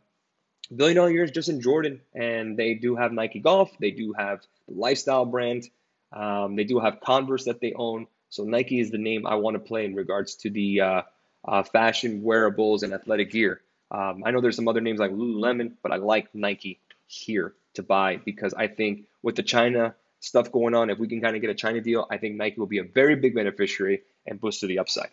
billion 0.73 0.97
dollar 0.97 1.12
years 1.12 1.32
just 1.32 1.49
in 1.49 1.62
Jordan, 1.62 2.01
and 2.13 2.58
they 2.58 2.73
do 2.73 2.95
have 2.95 3.12
Nike 3.12 3.39
Golf, 3.39 3.71
they 3.80 3.91
do 3.91 4.13
have 4.13 4.41
the 4.67 4.75
lifestyle 4.75 5.25
brand, 5.25 5.69
um, 6.12 6.56
they 6.56 6.63
do 6.63 6.80
have 6.80 6.99
Converse 6.99 7.45
that 7.45 7.62
they 7.62 7.73
own. 7.73 8.08
So 8.30 8.43
Nike 8.43 8.80
is 8.80 8.91
the 8.91 8.97
name 8.97 9.25
I 9.25 9.36
want 9.36 9.56
to 9.56 9.60
play 9.60 9.86
in 9.86 9.95
regards 9.95 10.36
to 10.38 10.49
the 10.49 10.82
uh, 10.82 11.01
uh, 11.47 11.63
fashion 11.63 12.23
wearables 12.23 12.84
and 12.84 12.93
athletic 12.93 13.32
gear. 13.32 13.62
Um, 13.91 14.23
I 14.25 14.32
know 14.32 14.41
there's 14.41 14.56
some 14.56 14.67
other 14.67 14.82
names 14.82 14.99
like 14.99 15.12
Lululemon, 15.12 15.73
but 15.82 15.91
I 15.91 15.97
like 15.97 16.34
Nike 16.34 16.80
here 17.08 17.54
to 17.75 17.84
buy 17.84 18.17
because 18.17 18.54
I 18.54 18.67
think 18.67 19.06
with 19.21 19.36
the 19.36 19.43
China 19.43 19.95
stuff 20.26 20.52
going 20.52 20.74
on, 20.74 20.90
if 20.90 20.98
we 20.98 21.08
can 21.08 21.22
kind 21.22 21.36
of 21.36 21.42
get 21.42 21.50
a 21.50 21.56
China 21.56 21.82
deal, 21.82 22.08
I 22.10 22.18
think 22.18 22.36
Nike 22.36 22.60
will 22.60 22.68
be 22.68 22.80
a 22.80 22.84
very 22.84 23.16
big 23.16 23.36
beneficiary 23.36 24.02
and 24.26 24.40
boost 24.40 24.62
to 24.62 24.68
the 24.68 24.80
upside. 24.80 25.12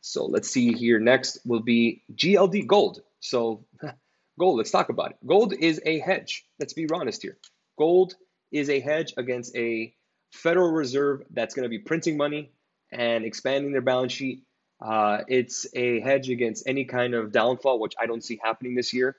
So 0.00 0.26
let's 0.26 0.50
see 0.50 0.72
here. 0.72 0.98
Next 0.98 1.38
will 1.44 1.60
be 1.60 2.02
GLD 2.14 2.66
Gold. 2.66 3.02
So 3.20 3.64
gold, 4.38 4.58
let's 4.58 4.70
talk 4.70 4.88
about 4.88 5.12
it. 5.12 5.16
Gold 5.26 5.54
is 5.54 5.80
a 5.84 5.98
hedge. 6.00 6.44
Let's 6.58 6.72
be 6.72 6.86
honest 6.92 7.22
here. 7.22 7.38
Gold 7.78 8.14
is 8.52 8.70
a 8.70 8.80
hedge 8.80 9.14
against 9.16 9.56
a 9.56 9.94
Federal 10.32 10.72
Reserve 10.72 11.22
that's 11.30 11.54
going 11.54 11.64
to 11.64 11.68
be 11.68 11.78
printing 11.78 12.16
money 12.16 12.52
and 12.92 13.24
expanding 13.24 13.72
their 13.72 13.80
balance 13.80 14.12
sheet. 14.12 14.42
Uh, 14.80 15.22
it's 15.28 15.66
a 15.74 16.00
hedge 16.00 16.28
against 16.28 16.64
any 16.66 16.84
kind 16.84 17.14
of 17.14 17.32
downfall, 17.32 17.78
which 17.78 17.94
I 18.00 18.06
don't 18.06 18.22
see 18.22 18.38
happening 18.42 18.74
this 18.74 18.92
year. 18.92 19.16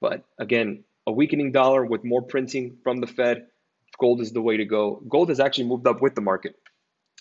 But 0.00 0.24
again, 0.38 0.84
a 1.06 1.12
weakening 1.12 1.52
dollar 1.52 1.84
with 1.84 2.04
more 2.04 2.22
printing 2.22 2.78
from 2.82 3.00
the 3.00 3.06
Fed, 3.06 3.46
gold 3.98 4.20
is 4.20 4.32
the 4.32 4.42
way 4.42 4.56
to 4.56 4.64
go. 4.64 5.02
Gold 5.08 5.28
has 5.28 5.40
actually 5.40 5.68
moved 5.68 5.86
up 5.86 6.00
with 6.02 6.14
the 6.14 6.20
market, 6.20 6.54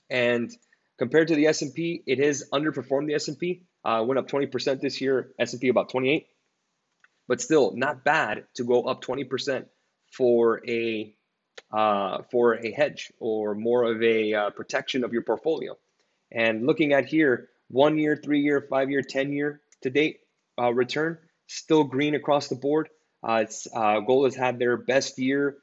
and 0.10 0.52
compared 0.98 1.30
to 1.30 1.36
the 1.36 1.48
S&P, 1.48 2.04
it 2.06 2.20
has 2.20 2.44
underperformed 2.54 3.08
the 3.08 3.16
S&P. 3.16 3.64
Uh, 3.84 4.04
went 4.06 4.20
up 4.20 4.28
20% 4.28 4.80
this 4.80 5.02
year. 5.02 5.32
S&P 5.40 5.70
about 5.70 5.90
28, 5.90 6.28
but 7.28 7.42
still 7.42 7.74
not 7.76 8.04
bad 8.04 8.46
to 8.56 8.64
go 8.64 8.84
up 8.84 9.04
20% 9.04 9.66
for 10.12 10.62
a 10.68 11.16
uh, 11.72 12.24
for 12.30 12.56
a 12.56 12.72
hedge 12.72 13.12
or 13.20 13.56
more 13.56 13.84
of 13.84 14.04
a 14.04 14.34
uh, 14.34 14.50
protection 14.52 15.04
of 15.04 15.14
your 15.14 15.22
portfolio. 15.22 15.78
And 16.32 16.66
looking 16.66 16.94
at 16.94 17.06
here, 17.06 17.50
one 17.70 17.98
year, 17.98 18.16
three 18.16 18.42
year, 18.42 18.68
five 18.70 18.90
year, 18.90 19.02
10 19.02 19.32
year 19.32 19.62
to 19.82 19.90
date 19.90 20.20
uh, 20.60 20.74
return, 20.74 21.18
still 21.48 21.84
green 21.84 22.16
across 22.16 22.48
the 22.48 22.56
board. 22.56 22.90
Uh, 23.28 23.44
it's 23.44 23.68
uh, 23.74 24.00
gold 24.00 24.26
has 24.26 24.36
had 24.36 24.60
their 24.60 24.78
best 24.78 25.18
year 25.18 25.58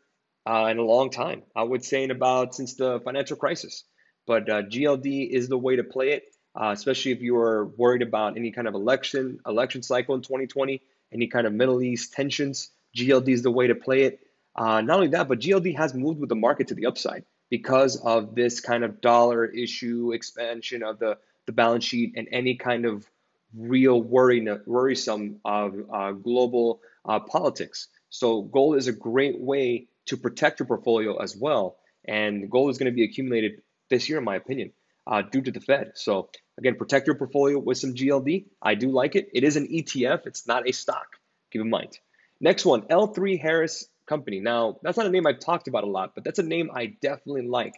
uh, 0.46 0.66
in 0.70 0.78
a 0.78 0.82
long 0.82 1.10
time. 1.10 1.42
I 1.54 1.62
would 1.62 1.84
say 1.84 2.04
in 2.04 2.10
about 2.10 2.54
since 2.54 2.74
the 2.74 3.00
financial 3.00 3.36
crisis. 3.36 3.84
But 4.26 4.48
uh, 4.50 4.62
GLD 4.62 5.30
is 5.30 5.48
the 5.48 5.56
way 5.56 5.76
to 5.76 5.84
play 5.84 6.10
it, 6.10 6.24
uh, 6.54 6.70
especially 6.72 7.12
if 7.12 7.22
you 7.22 7.36
are 7.38 7.66
worried 7.66 8.02
about 8.02 8.36
any 8.36 8.50
kind 8.50 8.68
of 8.68 8.74
election 8.74 9.40
election 9.46 9.82
cycle 9.82 10.14
in 10.14 10.20
2020, 10.20 10.82
any 11.12 11.26
kind 11.28 11.46
of 11.46 11.54
Middle 11.54 11.82
East 11.82 12.12
tensions. 12.12 12.70
GLD 12.94 13.28
is 13.28 13.42
the 13.42 13.50
way 13.50 13.68
to 13.68 13.74
play 13.74 14.02
it. 14.02 14.20
Uh, 14.54 14.80
not 14.80 14.96
only 14.96 15.08
that, 15.08 15.28
but 15.28 15.38
GLD 15.38 15.76
has 15.76 15.94
moved 15.94 16.20
with 16.20 16.28
the 16.28 16.34
market 16.34 16.68
to 16.68 16.74
the 16.74 16.86
upside 16.86 17.24
because 17.48 17.96
of 17.96 18.34
this 18.34 18.60
kind 18.60 18.84
of 18.84 19.00
dollar 19.00 19.44
issue 19.46 20.12
expansion 20.12 20.82
of 20.82 20.98
the, 20.98 21.16
the 21.46 21.52
balance 21.52 21.84
sheet 21.84 22.14
and 22.16 22.28
any 22.32 22.56
kind 22.56 22.84
of 22.84 23.08
real 23.56 24.02
worry, 24.02 24.46
worrisome 24.66 25.40
of 25.44 25.74
uh, 25.92 26.12
global 26.12 26.80
uh, 27.06 27.20
politics. 27.20 27.88
So 28.10 28.42
gold 28.42 28.76
is 28.76 28.88
a 28.88 28.92
great 28.92 29.40
way 29.40 29.88
to 30.08 30.16
protect 30.16 30.60
your 30.60 30.66
portfolio 30.66 31.16
as 31.16 31.36
well. 31.36 31.76
And 32.06 32.50
gold 32.50 32.70
is 32.70 32.78
going 32.78 32.90
to 32.90 32.96
be 32.96 33.04
accumulated 33.04 33.62
this 33.90 34.08
year, 34.08 34.18
in 34.18 34.24
my 34.24 34.36
opinion, 34.36 34.72
uh, 35.06 35.22
due 35.22 35.42
to 35.42 35.50
the 35.50 35.60
Fed. 35.60 35.92
So 35.94 36.30
again, 36.58 36.76
protect 36.76 37.06
your 37.06 37.16
portfolio 37.16 37.58
with 37.58 37.78
some 37.78 37.94
GLD. 37.94 38.46
I 38.62 38.74
do 38.74 38.90
like 38.90 39.16
it. 39.16 39.30
It 39.32 39.44
is 39.44 39.56
an 39.56 39.66
ETF. 39.66 40.26
It's 40.26 40.46
not 40.46 40.68
a 40.68 40.72
stock. 40.72 41.06
Keep 41.52 41.62
in 41.62 41.70
mind. 41.70 41.98
Next 42.40 42.64
one, 42.64 42.82
L3 42.82 43.40
Harris 43.40 43.88
Company. 44.06 44.40
Now, 44.40 44.78
that's 44.82 44.96
not 44.96 45.06
a 45.06 45.10
name 45.10 45.26
I've 45.26 45.40
talked 45.40 45.68
about 45.68 45.84
a 45.84 45.88
lot, 45.88 46.14
but 46.14 46.24
that's 46.24 46.38
a 46.38 46.42
name 46.44 46.70
I 46.72 46.86
definitely 46.86 47.46
like. 47.46 47.74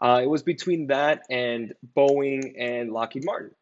Uh, 0.00 0.20
it 0.22 0.28
was 0.28 0.42
between 0.42 0.88
that 0.88 1.22
and 1.30 1.74
Boeing 1.96 2.54
and 2.58 2.92
Lockheed 2.92 3.24
Martin. 3.24 3.52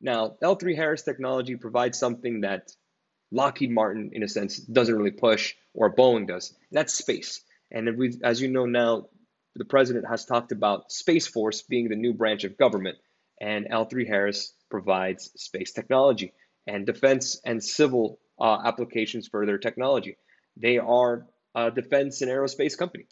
Now, 0.00 0.36
L3 0.42 0.76
Harris 0.76 1.02
Technology 1.02 1.56
provides 1.56 1.98
something 1.98 2.42
that 2.42 2.72
Lockheed 3.30 3.70
Martin, 3.70 4.10
in 4.12 4.22
a 4.22 4.28
sense, 4.28 4.58
doesn't 4.58 4.94
really 4.94 5.10
push, 5.10 5.54
or 5.74 5.94
Boeing 5.94 6.26
does. 6.26 6.54
That's 6.70 6.94
space. 6.94 7.42
And 7.70 7.96
we, 7.96 8.18
as 8.22 8.40
you 8.40 8.48
know 8.48 8.66
now, 8.66 9.08
the 9.54 9.64
president 9.64 10.06
has 10.08 10.24
talked 10.24 10.52
about 10.52 10.92
Space 10.92 11.26
Force 11.26 11.62
being 11.62 11.88
the 11.88 11.96
new 11.96 12.14
branch 12.14 12.44
of 12.44 12.56
government, 12.56 12.98
and 13.40 13.66
L3 13.66 14.06
Harris 14.06 14.54
provides 14.70 15.30
space 15.36 15.72
technology 15.72 16.32
and 16.66 16.86
defense 16.86 17.40
and 17.44 17.62
civil 17.62 18.18
uh, 18.40 18.58
applications 18.64 19.26
for 19.28 19.46
their 19.46 19.58
technology. 19.58 20.16
They 20.56 20.78
are 20.78 21.26
a 21.54 21.70
defense 21.70 22.22
and 22.22 22.30
aerospace 22.30 22.76
company. 22.76 23.06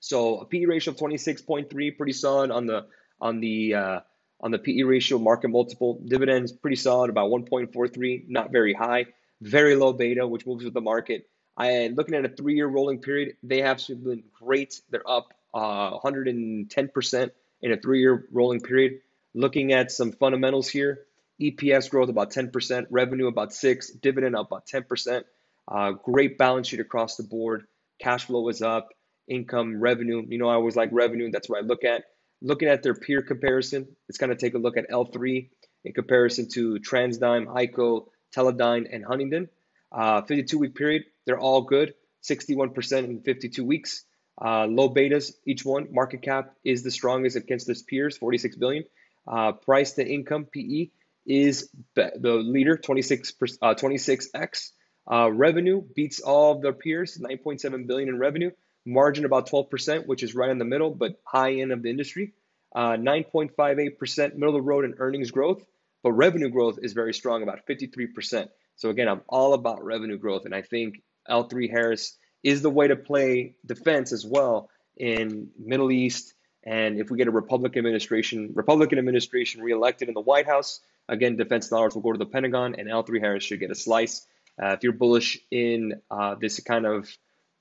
So 0.00 0.38
a 0.38 0.44
PE 0.44 0.66
ratio 0.66 0.92
of 0.92 0.98
26.3, 0.98 1.96
pretty 1.96 2.12
solid 2.12 2.50
on 2.50 2.66
the 2.66 2.86
on 3.20 3.40
the 3.40 3.74
uh, 3.74 4.00
on 4.40 4.50
the 4.50 4.58
PE 4.58 4.82
ratio 4.82 5.18
market 5.18 5.48
multiple. 5.48 6.00
Dividends 6.06 6.52
pretty 6.52 6.76
solid, 6.76 7.10
about 7.10 7.30
1.43, 7.30 8.24
not 8.28 8.52
very 8.52 8.74
high. 8.74 9.06
Very 9.40 9.74
low 9.76 9.92
beta, 9.92 10.26
which 10.26 10.46
moves 10.46 10.64
with 10.64 10.74
the 10.74 10.80
market. 10.80 11.26
I 11.56 11.88
looking 11.94 12.14
at 12.14 12.24
a 12.24 12.28
three-year 12.28 12.66
rolling 12.66 13.00
period, 13.00 13.36
they 13.42 13.60
have 13.60 13.80
been 13.88 14.24
great. 14.40 14.80
They're 14.90 15.08
up 15.08 15.32
uh, 15.52 15.98
110% 15.98 17.30
in 17.62 17.72
a 17.72 17.76
three-year 17.76 18.26
rolling 18.32 18.60
period. 18.60 19.00
Looking 19.34 19.72
at 19.72 19.90
some 19.90 20.12
fundamentals 20.12 20.68
here, 20.68 21.06
EPS 21.40 21.90
growth 21.90 22.08
about 22.08 22.30
10%, 22.30 22.86
revenue 22.90 23.26
about 23.26 23.52
six, 23.52 23.90
dividend 23.90 24.36
up 24.36 24.48
about 24.48 24.66
10%. 24.66 25.24
Uh, 25.66 25.92
great 25.92 26.38
balance 26.38 26.68
sheet 26.68 26.80
across 26.80 27.16
the 27.16 27.22
board. 27.22 27.66
Cash 27.98 28.26
flow 28.26 28.48
is 28.48 28.62
up, 28.62 28.90
income, 29.28 29.80
revenue. 29.80 30.24
You 30.28 30.38
know, 30.38 30.48
I 30.48 30.54
always 30.54 30.76
like 30.76 30.90
revenue. 30.92 31.30
That's 31.30 31.48
what 31.48 31.62
I 31.62 31.66
look 31.66 31.84
at. 31.84 32.04
Looking 32.42 32.68
at 32.68 32.82
their 32.82 32.94
peer 32.94 33.22
comparison, 33.22 33.88
it's 34.08 34.18
going 34.18 34.30
to 34.30 34.36
take 34.36 34.54
a 34.54 34.58
look 34.58 34.76
at 34.76 34.90
L3 34.90 35.48
in 35.84 35.92
comparison 35.92 36.48
to 36.50 36.78
TransDigm, 36.78 37.46
HEICO, 37.46 38.06
Teledyne, 38.36 38.86
and 38.92 39.04
Huntington. 39.04 39.48
Uh, 39.90 40.22
52 40.22 40.58
week 40.58 40.74
period, 40.74 41.04
they're 41.26 41.38
all 41.38 41.62
good. 41.62 41.94
61% 42.22 43.04
in 43.04 43.20
52 43.20 43.64
weeks. 43.64 44.04
Uh, 44.40 44.66
low 44.66 44.92
betas, 44.92 45.32
each 45.46 45.64
one. 45.64 45.88
Market 45.92 46.22
cap 46.22 46.54
is 46.64 46.82
the 46.82 46.90
strongest 46.90 47.36
against 47.36 47.68
its 47.68 47.82
peers, 47.82 48.16
46 48.16 48.56
billion. 48.56 48.84
Uh, 49.26 49.52
price 49.52 49.92
to 49.92 50.06
income, 50.06 50.46
PE, 50.46 50.90
is 51.26 51.70
the 51.94 52.10
leader, 52.24 52.76
26 52.76 53.32
uh, 53.62 53.74
26x. 53.74 54.70
Uh, 55.10 55.30
revenue 55.30 55.82
beats 55.94 56.20
all 56.20 56.52
of 56.52 56.62
their 56.62 56.72
peers, 56.72 57.18
9.7 57.18 57.86
billion 57.86 58.08
in 58.08 58.18
revenue. 58.18 58.50
Margin 58.86 59.24
about 59.24 59.48
12%, 59.48 60.06
which 60.06 60.22
is 60.22 60.34
right 60.34 60.50
in 60.50 60.58
the 60.58 60.64
middle, 60.64 60.90
but 60.90 61.20
high 61.24 61.54
end 61.54 61.72
of 61.72 61.82
the 61.82 61.90
industry. 61.90 62.34
Uh, 62.74 62.96
9.58% 62.96 64.34
middle 64.34 64.48
of 64.48 64.54
the 64.54 64.60
road 64.60 64.84
in 64.84 64.94
earnings 64.98 65.30
growth, 65.30 65.64
but 66.02 66.12
revenue 66.12 66.50
growth 66.50 66.78
is 66.82 66.92
very 66.92 67.14
strong, 67.14 67.42
about 67.42 67.66
53%. 67.66 68.48
So 68.76 68.90
again, 68.90 69.08
I'm 69.08 69.22
all 69.28 69.54
about 69.54 69.84
revenue 69.84 70.18
growth, 70.18 70.44
and 70.44 70.54
I 70.54 70.62
think 70.62 71.02
L3 71.28 71.70
Harris 71.70 72.16
is 72.42 72.62
the 72.62 72.70
way 72.70 72.88
to 72.88 72.96
play 72.96 73.54
defense 73.64 74.12
as 74.12 74.24
well 74.24 74.70
in 74.96 75.48
Middle 75.58 75.90
East. 75.90 76.34
And 76.62 76.98
if 76.98 77.10
we 77.10 77.18
get 77.18 77.28
a 77.28 77.30
Republican 77.30 77.80
administration, 77.80 78.52
Republican 78.54 78.98
administration 78.98 79.62
reelected 79.62 80.08
in 80.08 80.14
the 80.14 80.20
White 80.20 80.46
House, 80.46 80.80
Again, 81.08 81.36
defense 81.36 81.68
dollars 81.68 81.94
will 81.94 82.02
go 82.02 82.12
to 82.12 82.18
the 82.18 82.26
Pentagon, 82.26 82.74
and 82.76 82.88
L3 82.88 83.20
Harris 83.20 83.44
should 83.44 83.60
get 83.60 83.70
a 83.70 83.74
slice. 83.74 84.26
Uh, 84.60 84.68
if 84.68 84.82
you're 84.82 84.92
bullish 84.92 85.38
in 85.50 86.00
uh, 86.10 86.34
this 86.36 86.60
kind 86.60 86.86
of 86.86 87.08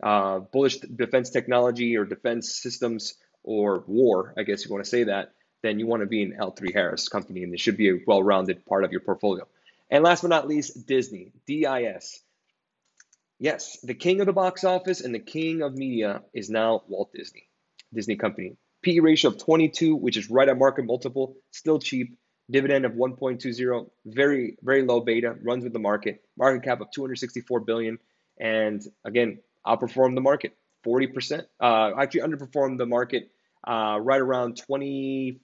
uh, 0.01 0.39
bullish 0.39 0.77
defense 0.77 1.29
technology 1.29 1.97
or 1.97 2.05
defense 2.05 2.53
systems 2.53 3.15
or 3.43 3.83
war, 3.87 4.33
I 4.37 4.43
guess 4.43 4.63
you 4.63 4.71
want 4.71 4.83
to 4.83 4.89
say 4.89 5.05
that, 5.05 5.33
then 5.61 5.79
you 5.79 5.87
want 5.87 6.01
to 6.01 6.07
be 6.07 6.23
an 6.23 6.37
L3 6.39 6.73
Harris 6.73 7.09
company, 7.09 7.43
and 7.43 7.53
it 7.53 7.59
should 7.59 7.77
be 7.77 7.89
a 7.89 7.99
well 8.07 8.23
rounded 8.23 8.65
part 8.65 8.85
of 8.85 8.91
your 8.91 9.01
portfolio. 9.01 9.47
And 9.89 10.03
last 10.03 10.21
but 10.21 10.29
not 10.29 10.47
least, 10.47 10.87
Disney, 10.87 11.33
DIS. 11.45 12.21
Yes, 13.43 13.77
the 13.83 13.93
king 13.93 14.21
of 14.21 14.25
the 14.25 14.31
box 14.31 14.63
office 14.63 15.01
and 15.01 15.13
the 15.13 15.19
king 15.19 15.63
of 15.63 15.73
media 15.73 16.21
is 16.33 16.49
now 16.49 16.83
Walt 16.87 17.11
Disney, 17.13 17.49
Disney 17.93 18.15
Company. 18.15 18.55
PE 18.83 18.99
ratio 18.99 19.31
of 19.31 19.37
22, 19.37 19.97
which 19.97 20.15
is 20.15 20.29
right 20.29 20.47
at 20.47 20.57
market 20.57 20.85
multiple, 20.85 21.35
still 21.51 21.77
cheap. 21.77 22.17
Dividend 22.49 22.85
of 22.85 22.93
1.20, 22.93 23.89
very 24.05 24.55
very 24.63 24.83
low 24.83 25.01
beta, 25.01 25.35
runs 25.43 25.65
with 25.65 25.73
the 25.73 25.79
market. 25.79 26.23
Market 26.37 26.63
cap 26.63 26.79
of 26.79 26.87
264 26.91 27.59
billion, 27.59 27.99
and 28.39 28.81
again 29.03 29.39
outperformed 29.67 30.15
the 30.15 30.21
market 30.21 30.55
40%. 30.87 31.43
Uh, 31.59 31.91
actually 31.99 32.21
underperformed 32.21 32.77
the 32.77 32.85
market 32.85 33.29
uh, 33.67 33.99
right 34.01 34.21
around 34.21 34.61
23%. 34.69 35.37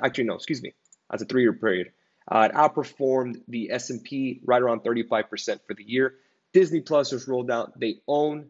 Actually, 0.00 0.24
no, 0.24 0.34
excuse 0.34 0.62
me. 0.62 0.72
That's 1.10 1.24
a 1.24 1.26
three-year 1.26 1.54
period. 1.54 1.90
Uh, 2.30 2.48
it 2.48 2.54
outperformed 2.54 3.40
the 3.48 3.72
S&P 3.72 4.42
right 4.44 4.62
around 4.62 4.84
35% 4.84 5.58
for 5.66 5.74
the 5.74 5.82
year. 5.84 6.14
Disney 6.54 6.80
Plus 6.80 7.12
was 7.12 7.28
rolled 7.28 7.50
out. 7.50 7.78
They 7.78 7.96
own, 8.08 8.48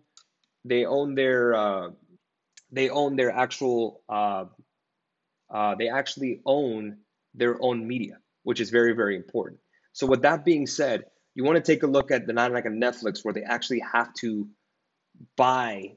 they 0.64 0.84
own 0.84 1.16
their, 1.16 1.54
uh, 1.54 1.90
they 2.70 2.90
own 2.90 3.16
their 3.16 3.32
actual, 3.32 4.02
uh, 4.08 4.46
uh, 5.52 5.74
they 5.76 5.88
actually 5.88 6.40
own 6.46 6.98
their 7.34 7.56
own 7.60 7.86
media, 7.86 8.18
which 8.44 8.60
is 8.60 8.70
very, 8.70 8.92
very 8.94 9.16
important. 9.16 9.60
So 9.92 10.06
with 10.06 10.22
that 10.22 10.44
being 10.44 10.66
said, 10.66 11.04
you 11.34 11.44
want 11.44 11.56
to 11.56 11.72
take 11.72 11.82
a 11.82 11.88
look 11.88 12.12
at 12.12 12.26
the 12.26 12.32
not 12.32 12.52
like 12.52 12.66
a 12.66 12.70
Netflix 12.70 13.24
where 13.24 13.34
they 13.34 13.42
actually 13.42 13.82
have 13.92 14.14
to 14.14 14.48
buy 15.36 15.96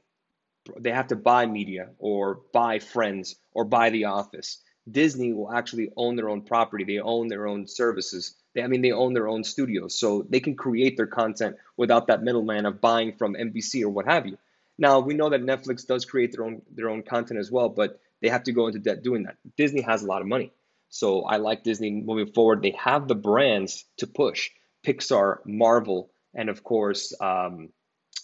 they 0.80 0.90
have 0.90 1.08
to 1.08 1.16
buy 1.16 1.46
media 1.46 1.90
or 1.98 2.40
buy 2.52 2.78
friends 2.78 3.36
or 3.52 3.64
buy 3.64 3.90
the 3.90 4.04
office. 4.04 4.62
Disney 4.90 5.32
will 5.32 5.52
actually 5.52 5.90
own 5.96 6.16
their 6.16 6.28
own 6.28 6.42
property. 6.42 6.84
They 6.84 6.98
own 6.98 7.28
their 7.28 7.46
own 7.46 7.66
services. 7.66 8.36
They, 8.54 8.62
I 8.62 8.66
mean, 8.66 8.82
they 8.82 8.92
own 8.92 9.12
their 9.12 9.28
own 9.28 9.44
studios, 9.44 9.98
so 9.98 10.26
they 10.28 10.40
can 10.40 10.56
create 10.56 10.96
their 10.96 11.06
content 11.06 11.56
without 11.76 12.06
that 12.08 12.22
middleman 12.22 12.66
of 12.66 12.80
buying 12.80 13.12
from 13.12 13.34
NBC 13.34 13.82
or 13.82 13.90
what 13.90 14.06
have 14.06 14.26
you. 14.26 14.38
Now 14.78 15.00
we 15.00 15.14
know 15.14 15.30
that 15.30 15.42
Netflix 15.42 15.86
does 15.86 16.04
create 16.04 16.32
their 16.32 16.44
own 16.44 16.62
their 16.70 16.88
own 16.88 17.02
content 17.02 17.40
as 17.40 17.50
well, 17.50 17.68
but 17.68 18.00
they 18.22 18.28
have 18.28 18.44
to 18.44 18.52
go 18.52 18.66
into 18.66 18.78
debt 18.78 19.02
doing 19.02 19.24
that. 19.24 19.36
Disney 19.56 19.82
has 19.82 20.02
a 20.02 20.06
lot 20.06 20.22
of 20.22 20.28
money, 20.28 20.52
so 20.88 21.22
I 21.22 21.36
like 21.36 21.64
Disney 21.64 21.90
moving 21.90 22.32
forward. 22.32 22.62
They 22.62 22.76
have 22.78 23.08
the 23.08 23.14
brands 23.14 23.84
to 23.98 24.06
push 24.06 24.50
Pixar, 24.86 25.38
Marvel, 25.44 26.10
and 26.34 26.48
of 26.48 26.62
course 26.62 27.12
um, 27.20 27.70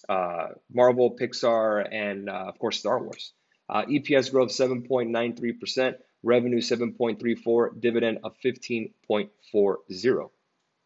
uh, 0.09 0.49
Marvel, 0.73 1.17
Pixar, 1.17 1.87
and 1.91 2.29
uh, 2.29 2.45
of 2.49 2.59
course 2.59 2.79
Star 2.79 3.03
Wars. 3.03 3.33
Uh, 3.69 3.85
EPS 3.87 4.31
growth 4.31 4.51
7.93%, 4.51 5.95
revenue 6.25 6.61
7.34, 6.61 7.81
dividend 7.81 8.19
of 8.25 8.35
15.40. 8.45 10.31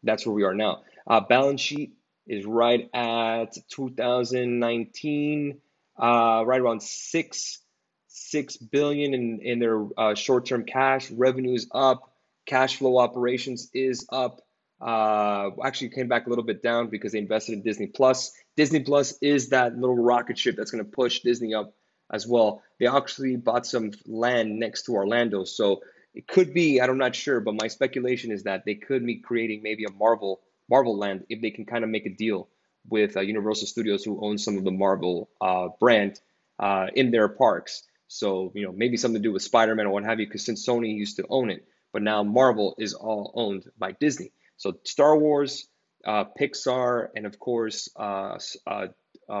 That's 0.03 0.25
where 0.25 0.33
we 0.35 0.43
are 0.43 0.53
now. 0.53 0.83
Uh, 1.07 1.21
balance 1.21 1.61
sheet 1.61 1.93
is 2.27 2.45
right 2.45 2.89
at 2.93 3.57
2019, 3.69 5.57
uh, 5.97 6.43
right 6.45 6.61
around 6.61 6.81
six 6.83 7.59
six 8.09 8.57
billion 8.57 9.13
in 9.13 9.39
in 9.41 9.59
their 9.59 9.85
uh, 9.97 10.15
short 10.15 10.45
term 10.45 10.65
cash. 10.65 11.09
Revenues 11.11 11.67
up, 11.73 12.13
cash 12.45 12.77
flow 12.77 12.97
operations 12.97 13.69
is 13.73 14.05
up. 14.11 14.41
Uh, 14.81 15.49
actually 15.63 15.89
came 15.89 16.07
back 16.07 16.25
a 16.25 16.29
little 16.29 16.43
bit 16.43 16.63
down 16.63 16.87
because 16.87 17.11
they 17.11 17.19
invested 17.19 17.53
in 17.53 17.61
Disney 17.63 17.87
Plus. 17.87 18.31
Disney 18.55 18.79
Plus 18.81 19.17
is 19.21 19.49
that 19.49 19.77
little 19.77 19.97
rocket 19.97 20.37
ship 20.37 20.55
that's 20.55 20.71
going 20.71 20.83
to 20.83 20.89
push 20.89 21.19
Disney 21.19 21.53
up 21.53 21.73
as 22.11 22.27
well. 22.27 22.61
They 22.79 22.87
actually 22.87 23.35
bought 23.35 23.65
some 23.65 23.91
land 24.05 24.59
next 24.59 24.83
to 24.83 24.93
Orlando, 24.93 25.43
so 25.43 25.81
it 26.13 26.27
could 26.27 26.53
be. 26.53 26.81
I'm 26.81 26.97
not 26.97 27.15
sure, 27.15 27.39
but 27.39 27.55
my 27.55 27.67
speculation 27.67 28.31
is 28.31 28.43
that 28.43 28.65
they 28.65 28.75
could 28.75 29.05
be 29.05 29.17
creating 29.17 29.61
maybe 29.63 29.85
a 29.85 29.91
Marvel 29.91 30.41
Marvel 30.69 30.97
land 30.97 31.25
if 31.29 31.41
they 31.41 31.51
can 31.51 31.65
kind 31.65 31.83
of 31.83 31.89
make 31.89 32.05
a 32.05 32.09
deal 32.09 32.47
with 32.89 33.17
uh, 33.17 33.21
Universal 33.21 33.67
Studios, 33.67 34.03
who 34.03 34.19
owns 34.23 34.43
some 34.43 34.57
of 34.57 34.63
the 34.63 34.71
Marvel 34.71 35.29
uh, 35.41 35.69
brand 35.79 36.19
uh, 36.59 36.87
in 36.95 37.11
their 37.11 37.27
parks. 37.27 37.83
So 38.07 38.51
you 38.55 38.65
know 38.65 38.71
maybe 38.71 38.97
something 38.97 39.21
to 39.21 39.27
do 39.27 39.33
with 39.33 39.43
Spider-Man 39.43 39.85
or 39.85 39.91
what 39.91 40.03
have 40.03 40.19
you, 40.19 40.25
because 40.25 40.45
since 40.45 40.65
Sony 40.65 40.95
used 40.95 41.17
to 41.17 41.25
own 41.29 41.49
it, 41.49 41.65
but 41.93 42.01
now 42.01 42.23
Marvel 42.23 42.75
is 42.79 42.93
all 42.93 43.31
owned 43.35 43.65
by 43.77 43.91
Disney. 43.91 44.31
So 44.57 44.77
Star 44.83 45.17
Wars, 45.17 45.67
uh, 46.05 46.25
Pixar, 46.39 47.09
and 47.15 47.25
of 47.25 47.39
course 47.39 47.89
uh, 47.95 48.39
uh, 48.65 48.87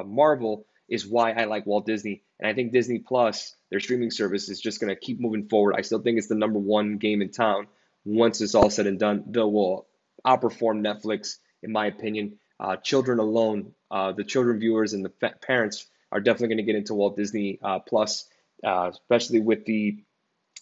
Marvel 0.05 0.65
is 0.89 1.07
why 1.07 1.31
I 1.31 1.45
like 1.45 1.65
Walt 1.65 1.85
Disney. 1.85 2.23
And 2.39 2.47
I 2.47 2.53
think 2.53 2.71
Disney 2.71 2.99
Plus, 2.99 3.55
their 3.69 3.79
streaming 3.79 4.11
service, 4.11 4.49
is 4.49 4.59
just 4.59 4.79
going 4.79 4.93
to 4.93 4.99
keep 4.99 5.19
moving 5.19 5.47
forward. 5.47 5.75
I 5.77 5.81
still 5.81 5.99
think 5.99 6.17
it's 6.17 6.27
the 6.27 6.35
number 6.35 6.59
one 6.59 6.97
game 6.97 7.21
in 7.21 7.29
town. 7.29 7.67
Once 8.05 8.41
it's 8.41 8.55
all 8.55 8.69
said 8.69 8.87
and 8.87 8.99
done, 8.99 9.23
they 9.27 9.41
will 9.41 9.87
outperform 10.25 10.81
Netflix, 10.81 11.37
in 11.61 11.71
my 11.71 11.87
opinion. 11.87 12.39
Uh, 12.59 12.75
children 12.75 13.19
alone, 13.19 13.73
uh, 13.91 14.11
the 14.11 14.23
children 14.23 14.59
viewers 14.59 14.93
and 14.93 15.05
the 15.05 15.09
parents 15.41 15.87
are 16.11 16.19
definitely 16.19 16.47
going 16.47 16.65
to 16.65 16.71
get 16.71 16.75
into 16.75 16.93
Walt 16.93 17.15
Disney 17.15 17.59
Plus, 17.87 18.25
especially 18.63 19.39
with 19.39 19.65
the 19.65 20.03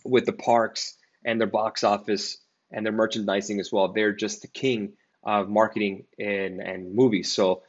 with 0.03 0.25
the 0.25 0.33
parks 0.33 0.95
and 1.25 1.39
their 1.39 1.47
box 1.47 1.83
office 1.83 2.37
and 2.71 2.85
their 2.85 2.93
merchandising 2.93 3.59
as 3.59 3.71
well. 3.71 3.89
They're 3.89 4.13
just 4.13 4.41
the 4.41 4.47
king 4.47 4.93
of 5.23 5.49
marketing 5.49 6.05
and, 6.19 6.61
and 6.61 6.93
movies. 6.93 7.31
So, 7.31 7.63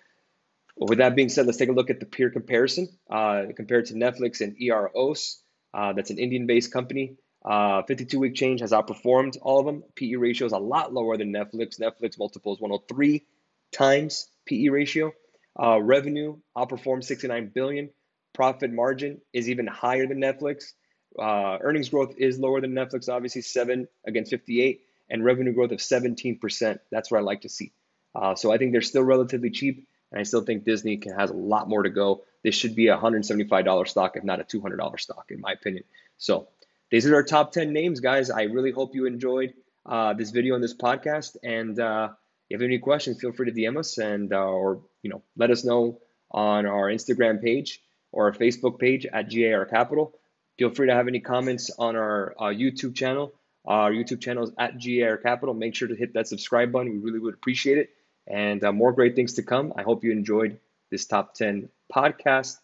with 0.80 0.98
that 0.98 1.16
being 1.16 1.28
said, 1.28 1.46
let's 1.46 1.58
take 1.58 1.68
a 1.68 1.72
look 1.72 1.90
at 1.90 2.00
the 2.00 2.06
peer 2.06 2.30
comparison 2.30 2.88
uh, 3.10 3.44
compared 3.56 3.86
to 3.86 3.94
Netflix 3.94 4.40
and 4.40 4.56
EROS. 4.60 5.42
Uh, 5.74 5.92
that's 5.92 6.10
an 6.10 6.18
Indian 6.18 6.46
based 6.46 6.72
company. 6.72 7.16
Uh, 7.44 7.82
52 7.82 8.18
week 8.18 8.34
change 8.34 8.60
has 8.60 8.72
outperformed 8.72 9.36
all 9.42 9.60
of 9.60 9.66
them. 9.66 9.82
PE 9.94 10.14
ratio 10.14 10.46
is 10.46 10.52
a 10.52 10.58
lot 10.58 10.92
lower 10.92 11.16
than 11.16 11.32
Netflix. 11.32 11.80
Netflix 11.80 12.18
multiple 12.18 12.54
is 12.54 12.60
103 12.60 13.24
times 13.72 14.28
PE 14.46 14.68
ratio. 14.68 15.12
Uh, 15.60 15.80
revenue 15.80 16.36
outperformed 16.56 17.04
69 17.04 17.50
billion. 17.54 17.90
Profit 18.34 18.72
margin 18.72 19.20
is 19.32 19.48
even 19.48 19.66
higher 19.66 20.06
than 20.06 20.20
Netflix. 20.20 20.72
Uh, 21.18 21.58
earnings 21.60 21.88
growth 21.88 22.14
is 22.18 22.38
lower 22.38 22.60
than 22.60 22.72
Netflix, 22.72 23.08
obviously, 23.08 23.42
7 23.42 23.88
against 24.06 24.30
58 24.30 24.82
and 25.10 25.24
revenue 25.24 25.52
growth 25.52 25.72
of 25.72 25.78
17%. 25.78 26.78
That's 26.90 27.10
what 27.10 27.18
I 27.18 27.22
like 27.22 27.42
to 27.42 27.48
see. 27.48 27.72
Uh, 28.14 28.34
so 28.34 28.52
I 28.52 28.58
think 28.58 28.72
they're 28.72 28.82
still 28.82 29.02
relatively 29.02 29.50
cheap, 29.50 29.86
and 30.10 30.20
I 30.20 30.24
still 30.24 30.42
think 30.42 30.64
Disney 30.64 30.96
can, 30.96 31.14
has 31.18 31.30
a 31.30 31.34
lot 31.34 31.68
more 31.68 31.82
to 31.82 31.90
go. 31.90 32.24
This 32.42 32.54
should 32.54 32.74
be 32.74 32.88
a 32.88 32.96
$175 32.96 33.88
stock, 33.88 34.16
if 34.16 34.24
not 34.24 34.40
a 34.40 34.44
$200 34.44 35.00
stock, 35.00 35.26
in 35.30 35.40
my 35.40 35.52
opinion. 35.52 35.84
So 36.16 36.48
these 36.90 37.06
are 37.06 37.14
our 37.14 37.22
top 37.22 37.52
10 37.52 37.72
names, 37.72 38.00
guys. 38.00 38.30
I 38.30 38.42
really 38.44 38.70
hope 38.70 38.94
you 38.94 39.06
enjoyed 39.06 39.54
uh, 39.84 40.14
this 40.14 40.30
video 40.30 40.54
and 40.54 40.62
this 40.62 40.74
podcast. 40.74 41.36
And 41.42 41.78
uh, 41.78 42.10
if 42.48 42.50
you 42.50 42.56
have 42.56 42.62
any 42.62 42.78
questions, 42.78 43.20
feel 43.20 43.32
free 43.32 43.50
to 43.50 43.52
DM 43.52 43.78
us 43.78 43.98
and 43.98 44.32
uh, 44.32 44.46
or 44.46 44.82
you 45.02 45.10
know 45.10 45.22
let 45.36 45.50
us 45.50 45.64
know 45.64 46.00
on 46.30 46.66
our 46.66 46.88
Instagram 46.88 47.42
page 47.42 47.80
or 48.12 48.26
our 48.26 48.32
Facebook 48.32 48.78
page 48.78 49.06
at 49.06 49.30
GAR 49.30 49.66
Capital. 49.66 50.14
Feel 50.58 50.70
free 50.70 50.88
to 50.88 50.94
have 50.94 51.08
any 51.08 51.20
comments 51.20 51.70
on 51.78 51.94
our 51.96 52.34
uh, 52.38 52.44
YouTube 52.44 52.94
channel. 52.94 53.32
Our 53.64 53.92
YouTube 53.92 54.20
channel 54.20 54.44
is 54.44 54.52
at 54.58 54.82
GAR 54.82 55.18
Capital. 55.18 55.54
Make 55.54 55.74
sure 55.74 55.88
to 55.88 55.94
hit 55.94 56.14
that 56.14 56.26
subscribe 56.26 56.72
button. 56.72 56.92
We 56.92 56.98
really 56.98 57.18
would 57.18 57.34
appreciate 57.34 57.78
it. 57.78 57.90
And 58.28 58.62
uh, 58.62 58.72
more 58.72 58.92
great 58.92 59.16
things 59.16 59.34
to 59.34 59.42
come. 59.42 59.72
I 59.76 59.82
hope 59.82 60.04
you 60.04 60.12
enjoyed 60.12 60.58
this 60.90 61.06
top 61.06 61.34
10 61.34 61.68
podcast 61.94 62.56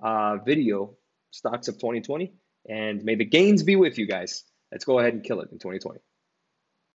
uh, 0.00 0.36
video, 0.36 0.96
stocks 1.30 1.68
of 1.68 1.74
2020. 1.74 2.32
And 2.68 3.04
may 3.04 3.16
the 3.16 3.24
gains 3.24 3.62
be 3.62 3.76
with 3.76 3.98
you 3.98 4.06
guys. 4.06 4.44
Let's 4.70 4.84
go 4.84 4.98
ahead 4.98 5.14
and 5.14 5.24
kill 5.24 5.40
it 5.40 5.50
in 5.50 5.58
2020. 5.58 6.00